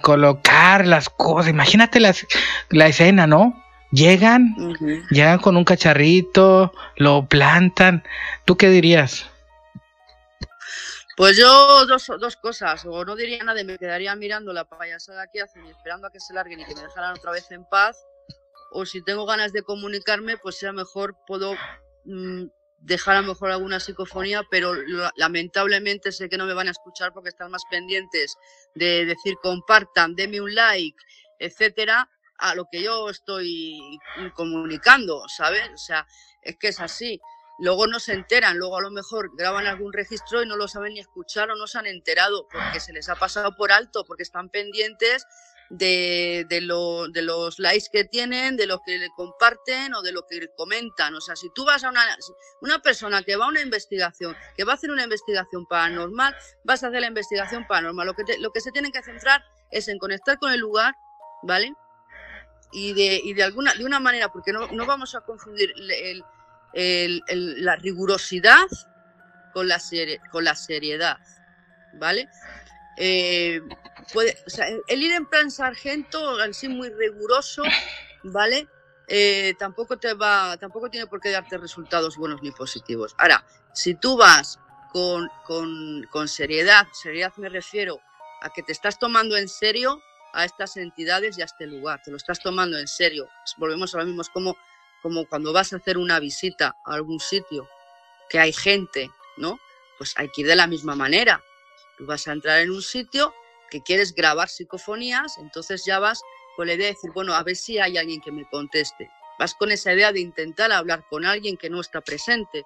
[0.00, 1.50] colocar las cosas.
[1.50, 3.64] Imagínate la escena, ¿no?
[3.94, 4.56] Llegan,
[5.10, 8.02] llegan con un cacharrito, lo plantan.
[8.44, 9.30] ¿Tú qué dirías?
[11.16, 15.42] Pues yo dos, dos cosas, o no diría nada me quedaría mirando la payasada que
[15.42, 18.04] hacen y esperando a que se larguen y que me dejaran otra vez en paz,
[18.72, 21.54] o si tengo ganas de comunicarme, pues sea mejor puedo
[22.04, 22.46] mm,
[22.78, 24.74] dejar a lo mejor alguna psicofonía, pero
[25.16, 28.34] lamentablemente sé que no me van a escuchar porque están más pendientes
[28.74, 30.98] de decir compartan, denme un like,
[31.38, 32.08] etcétera,
[32.38, 33.78] a lo que yo estoy
[34.34, 35.68] comunicando, ¿sabes?
[35.72, 36.06] O sea,
[36.42, 37.20] es que es así.
[37.58, 40.94] Luego no se enteran, luego a lo mejor graban algún registro y no lo saben
[40.94, 44.24] ni escuchar o no se han enterado porque se les ha pasado por alto, porque
[44.24, 45.24] están pendientes
[45.70, 50.26] de, lo, de los likes que tienen, de lo que le comparten o de lo
[50.26, 51.14] que comentan.
[51.14, 51.90] O sea, si tú vas a
[52.60, 56.34] una, persona que va a una investigación, que va a hacer una investigación paranormal,
[56.64, 58.06] vas a hacer la investigación paranormal.
[58.06, 60.94] Lo que, lo que se tienen que centrar es en conectar con el lugar,
[61.42, 61.74] ¿vale?
[62.72, 66.24] Y de, y de alguna, de una manera, porque no, no vamos a confundir el
[66.74, 68.66] la rigurosidad
[69.52, 69.80] con la,
[70.30, 71.18] con la seriedad,
[71.94, 72.28] ¿vale?
[72.96, 73.60] Eh,
[74.88, 77.62] el ir en plan sargento, así muy riguroso,
[78.24, 78.68] ¿vale?
[79.06, 83.14] Eh, tampoco te va, tampoco tiene por qué darte resultados buenos ni positivos.
[83.18, 84.58] Ahora, si tú vas
[84.92, 88.00] con, con, con seriedad, seriedad me refiero
[88.42, 90.00] a que te estás tomando en serio
[90.32, 93.28] a estas entidades y a este lugar, te lo estás tomando en serio.
[93.56, 94.56] Volvemos a lo mismo, como
[95.04, 97.68] como cuando vas a hacer una visita a algún sitio
[98.30, 99.58] que hay gente, ¿no?
[99.98, 101.44] Pues hay que ir de la misma manera.
[101.98, 103.34] Tú vas a entrar en un sitio
[103.68, 106.22] que quieres grabar psicofonías, entonces ya vas
[106.56, 109.10] con la idea de decir, bueno, a ver si hay alguien que me conteste.
[109.38, 112.64] Vas con esa idea de intentar hablar con alguien que no está presente,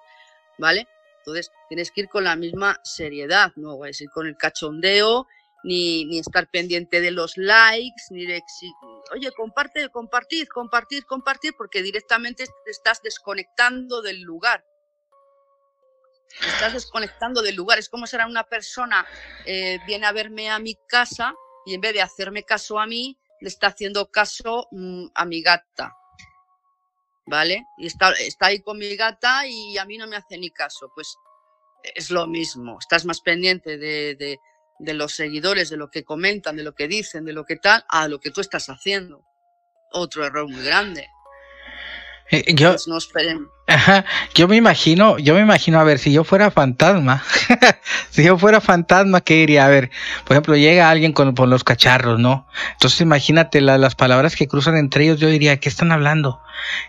[0.57, 0.87] ¿vale?
[1.17, 5.27] Entonces tienes que ir con la misma seriedad, no a ir con el cachondeo
[5.63, 8.41] ni, ni estar pendiente de los likes, ni de
[9.13, 14.63] oye, comparte, compartid, compartir, compartir, porque directamente te estás desconectando del lugar.
[16.39, 17.79] Te estás desconectando del lugar.
[17.79, 19.05] Es como será una persona
[19.45, 21.33] eh, viene a verme a mi casa
[21.65, 25.41] y en vez de hacerme caso a mí, le está haciendo caso mm, a mi
[25.41, 25.95] gata.
[27.25, 27.65] ¿Vale?
[27.77, 30.91] Y está, está ahí con mi gata y a mí no me hace ni caso.
[30.95, 31.15] Pues
[31.83, 32.77] es lo mismo.
[32.79, 34.39] Estás más pendiente de de
[34.79, 38.07] los seguidores, de lo que comentan, de lo que dicen, de lo que tal, a
[38.07, 39.23] lo que tú estás haciendo.
[39.91, 41.07] Otro error muy grande.
[42.31, 42.99] Eh, yo, pues no
[44.35, 47.23] yo me imagino, yo me imagino, a ver, si yo fuera fantasma,
[48.09, 49.65] si yo fuera fantasma, ¿qué diría?
[49.65, 49.89] A ver,
[50.25, 52.47] por ejemplo, llega alguien con, los cacharros, ¿no?
[52.73, 56.41] Entonces imagínate las palabras que cruzan entre ellos, yo diría, ¿qué están hablando?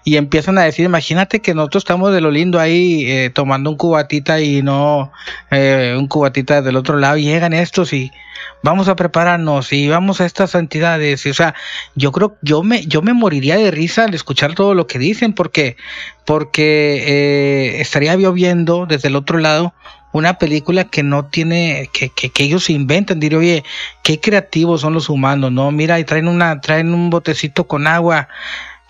[0.04, 3.76] Y empiezan a decir, imagínate que nosotros estamos de lo lindo ahí eh, tomando un
[3.76, 5.12] cubatita y no
[5.50, 8.10] eh, un cubatita del otro lado, y llegan estos y
[8.62, 11.24] vamos a prepararnos y vamos a estas entidades.
[11.26, 11.54] o sea,
[11.94, 15.32] yo creo, yo me, yo me moriría de risa al escuchar todo lo que dicen,
[15.32, 15.76] porque,
[16.24, 19.74] porque eh, estaría yo viendo desde el otro lado
[20.12, 23.64] una película que no tiene, que, que, que, ellos inventan, diría, oye,
[24.02, 25.70] qué creativos son los humanos, ¿no?
[25.70, 28.28] Mira, y traen una, traen un botecito con agua,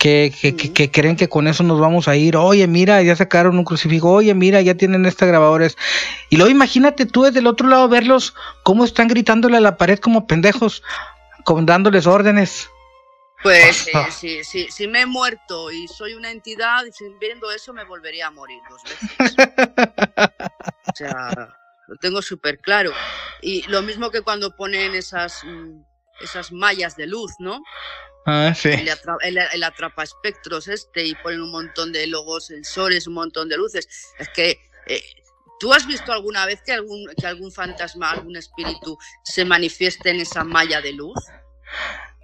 [0.01, 2.35] que, que, que, creen que con eso nos vamos a ir.
[2.35, 4.11] Oye, mira, ya sacaron un crucifijo.
[4.11, 5.77] Oye, mira, ya tienen estas grabadores.
[6.31, 9.99] Y luego imagínate tú desde el otro lado verlos cómo están gritándole a la pared
[9.99, 10.83] como pendejos,
[11.45, 12.71] como dándoles órdenes.
[13.43, 16.91] Pues sí, sí, si me he muerto y soy una entidad, y
[17.21, 19.37] viendo eso me volvería a morir dos veces.
[20.87, 21.55] o sea,
[21.89, 22.91] lo tengo súper claro.
[23.43, 25.83] Y lo mismo que cuando ponen esas, mm,
[26.23, 27.61] esas mallas de luz, ¿no?
[28.27, 28.71] Ah, sí.
[29.23, 33.89] El, atrapa espectros este y ponen un montón de logos, sensores, un montón de luces.
[34.19, 35.03] Es que eh,
[35.61, 40.21] ¿Tú has visto alguna vez que algún, que algún fantasma, algún espíritu se manifieste en
[40.21, 41.19] esa malla de luz?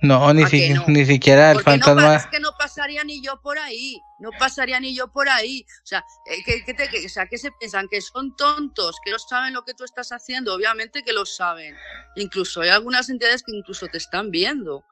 [0.01, 0.43] No, ni,
[0.87, 2.03] ni siquiera el fantasma.
[2.03, 5.67] No, es que no pasaría ni yo por ahí, no pasaría ni yo por ahí.
[5.83, 7.89] O sea, eh, ¿qué, te, o sea, ¿qué se piensan?
[7.89, 8.97] ¿Que son tontos?
[9.05, 10.55] ¿Que no saben lo que tú estás haciendo?
[10.55, 11.77] Obviamente que lo saben.
[12.17, 14.83] Incluso hay algunas entidades que incluso te están viendo,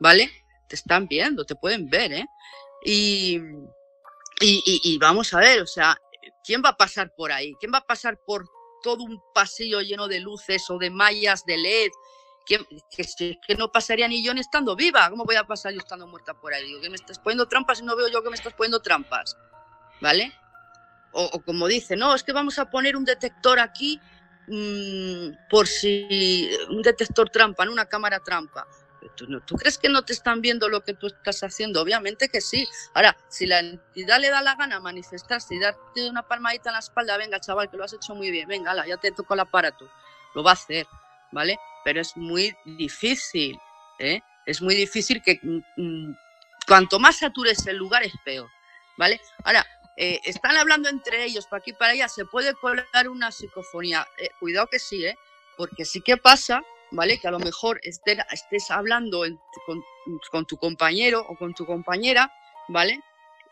[0.00, 0.30] ¿vale?
[0.66, 2.26] Te están viendo, te pueden ver, ¿eh?
[2.84, 3.40] Y,
[4.40, 5.96] y, vamos a ver, o sea,
[6.44, 7.54] ¿quién va a pasar por ahí?
[7.58, 8.44] ¿Quién va a pasar por
[8.82, 11.90] todo un pasillo lleno de luces o de mallas de LED?
[12.46, 12.64] Que,
[13.44, 15.10] que, no pasaría ni yo ni estando viva.
[15.10, 16.64] ¿Cómo voy a pasar yo estando muerta por ahí?
[16.64, 19.36] Digo, que me estás poniendo trampas y no veo yo que me estás poniendo trampas.
[20.00, 20.32] ¿Vale?
[21.12, 23.98] O, como dice, no, es que vamos a poner un detector aquí
[24.46, 28.66] mm, por si un detector trampa, en una cámara trampa.
[29.14, 31.80] ¿Tú, ¿Tú crees que no te están viendo lo que tú estás haciendo?
[31.80, 32.66] Obviamente que sí.
[32.94, 36.80] Ahora, si la entidad le da la gana manifestarse y darte una palmadita en la
[36.80, 39.90] espalda, venga, chaval, que lo has hecho muy bien, venga, ya te tocó el aparato,
[40.34, 40.86] lo va a hacer,
[41.32, 41.58] ¿vale?
[41.84, 43.58] Pero es muy difícil,
[43.98, 44.20] ¿eh?
[44.44, 46.16] Es muy difícil que mm, mm,
[46.66, 48.48] cuanto más satures el lugar es peor,
[48.96, 49.20] ¿vale?
[49.44, 54.06] Ahora, eh, están hablando entre ellos, para aquí para allá, se puede colar una psicofonía.
[54.18, 55.16] Eh, cuidado que sí, ¿eh?
[55.56, 57.18] Porque sí que pasa ¿vale?
[57.18, 59.24] Que a lo mejor estés, estés hablando
[59.66, 62.32] con, tu compañero o con tu compañera,
[62.68, 63.00] ¿vale?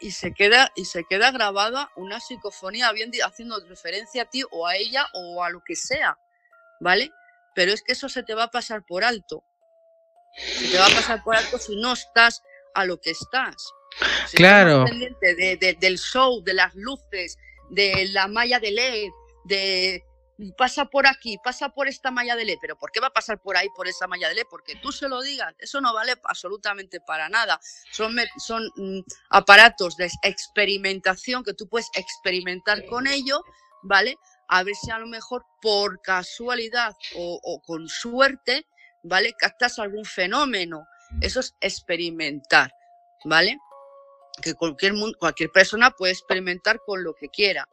[0.01, 4.67] Y se queda, y se queda grabada una psicofonía bien haciendo referencia a ti o
[4.67, 6.19] a ella o a lo que sea,
[6.81, 7.11] ¿vale?
[7.55, 9.45] Pero es que eso se te va a pasar por alto.
[10.37, 12.43] Se te va a pasar por alto si no estás
[12.75, 13.57] a lo que estás.
[14.35, 14.85] claro.
[14.85, 17.39] pendiente del show, de las luces,
[17.71, 19.11] de la malla de LED,
[19.45, 20.03] de,
[20.57, 23.41] pasa por aquí, pasa por esta malla de ley, pero ¿por qué va a pasar
[23.41, 24.45] por ahí, por esa malla de ley?
[24.49, 27.61] Porque tú se lo digas, eso no vale absolutamente para nada.
[27.93, 33.43] Son, son mm, aparatos de experimentación que tú puedes experimentar con ello,
[33.83, 34.17] ¿vale?
[34.49, 38.67] A ver si a lo mejor por casualidad o, con suerte,
[39.03, 39.35] ¿vale?
[39.39, 40.87] Captas algún fenómeno.
[41.21, 42.73] Eso es experimentar,
[43.25, 43.59] ¿vale?
[44.43, 47.69] Que cualquier, cualquier persona puede experimentar con lo que quiera,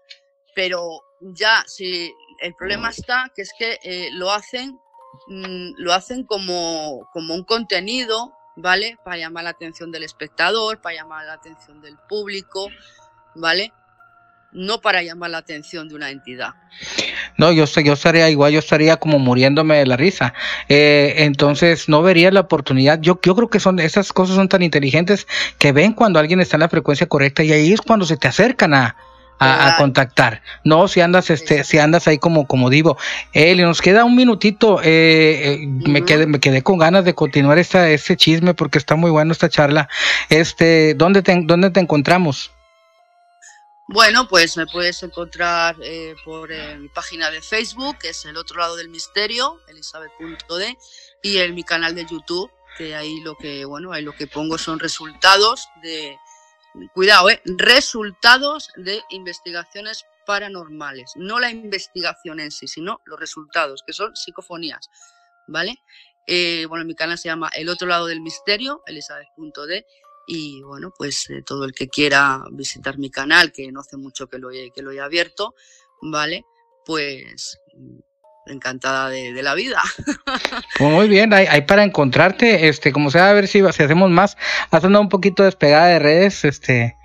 [0.54, 4.80] pero ya si el problema está que es que eh, lo hacen,
[5.28, 8.98] mm, lo hacen como, como un contenido, ¿vale?
[9.06, 12.68] Para llamar la atención del espectador, para llamar la atención del público,
[13.36, 13.72] ¿vale?
[14.52, 16.56] No para llamar la atención de una entidad.
[17.38, 20.34] No, yo, yo estaría igual, yo estaría como muriéndome de la risa.
[20.68, 23.00] Eh, entonces no vería la oportunidad.
[23.00, 25.26] Yo, yo creo que son esas cosas son tan inteligentes
[25.58, 28.28] que ven cuando alguien está en la frecuencia correcta y ahí es cuando se te
[28.28, 28.98] acercan a,
[29.42, 30.42] a, contactar.
[30.64, 32.98] No, si andas, este, si andas ahí como, como digo.
[33.34, 34.82] Eli, nos queda un minutito.
[34.84, 38.96] Eh, eh, me quedé, me quedé con ganas de continuar esta, este chisme porque está
[38.96, 39.90] muy bueno esta charla.
[40.30, 42.52] Este, ¿dónde te, dónde te encontramos?
[43.88, 48.60] Bueno, pues me puedes encontrar eh, por mi página de Facebook, que es El Otro
[48.60, 50.78] Lado del Misterio, elizabeth.de,
[51.24, 54.58] y en mi canal de YouTube, que ahí lo que, bueno, ahí lo que pongo
[54.58, 56.18] son resultados de,
[56.94, 57.42] cuidado, ¿eh?
[57.46, 64.90] resultados de investigaciones paranormales, no la investigación en sí, sino los resultados, que son psicofonías,
[65.48, 65.82] ¿vale?
[66.28, 69.86] Eh, bueno, mi canal se llama El otro lado del misterio, elizabeth.d,
[70.28, 74.28] y bueno, pues eh, todo el que quiera visitar mi canal, que no hace mucho
[74.28, 75.56] que lo he, que lo he abierto,
[76.02, 76.46] ¿vale?
[76.86, 77.60] Pues
[78.46, 79.82] encantada de, la vida.
[80.78, 84.38] Pues muy bien, hay, para encontrarte, este, como sea, a ver si, si hacemos más.
[84.70, 86.98] Has andado un poquito despegada de redes, este,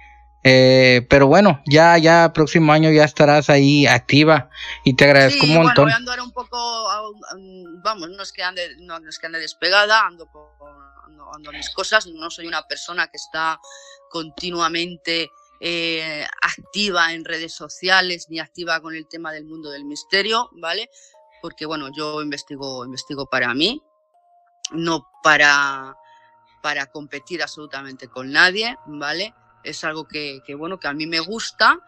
[0.49, 4.49] eh, pero bueno, ya, ya próximo año ya estarás ahí activa
[4.85, 5.87] y te agradezco un montón.
[5.87, 6.57] voy a andar un poco,
[7.83, 10.45] vamos, no es que ande, no, es que ande despegada, ando, con,
[11.05, 13.59] ando, ando mis cosas, no soy una persona que está
[14.09, 20.51] continuamente eh, activa en redes sociales ni activa con el tema del mundo del misterio,
[20.53, 20.91] ¿vale?
[21.47, 23.81] Porque bueno, yo investigo, investigo para mí,
[24.73, 25.95] no para,
[26.61, 29.33] para competir absolutamente con nadie, ¿vale?
[29.63, 31.79] Es algo que, bueno, que a mí me gusta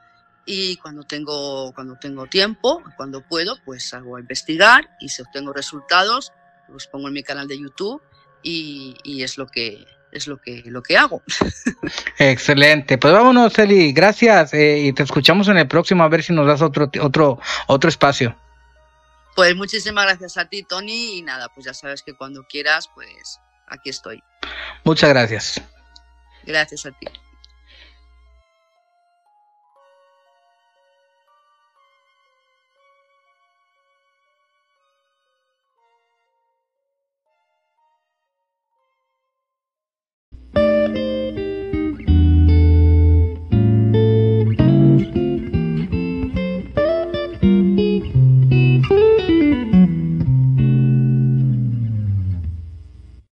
[0.47, 5.53] y cuando tengo, cuando tengo tiempo, cuando puedo, pues salgo a investigar y si obtengo
[5.53, 6.33] resultados,
[6.69, 8.01] los pongo en mi canal de YouTube
[8.45, 8.95] y,
[9.25, 11.21] es lo que es lo que lo que hago.
[12.21, 12.97] Excelente.
[12.97, 13.93] Pues vámonos, Eli.
[13.93, 17.41] Gracias eh, y te escuchamos en el próximo a ver si nos das otro otro
[17.67, 18.37] otro espacio.
[19.39, 23.39] Pues muchísimas gracias a ti, Tony, y nada, pues ya sabes que cuando quieras, pues
[23.69, 24.21] aquí estoy.
[24.83, 25.63] Muchas gracias.
[26.43, 27.07] Gracias a ti.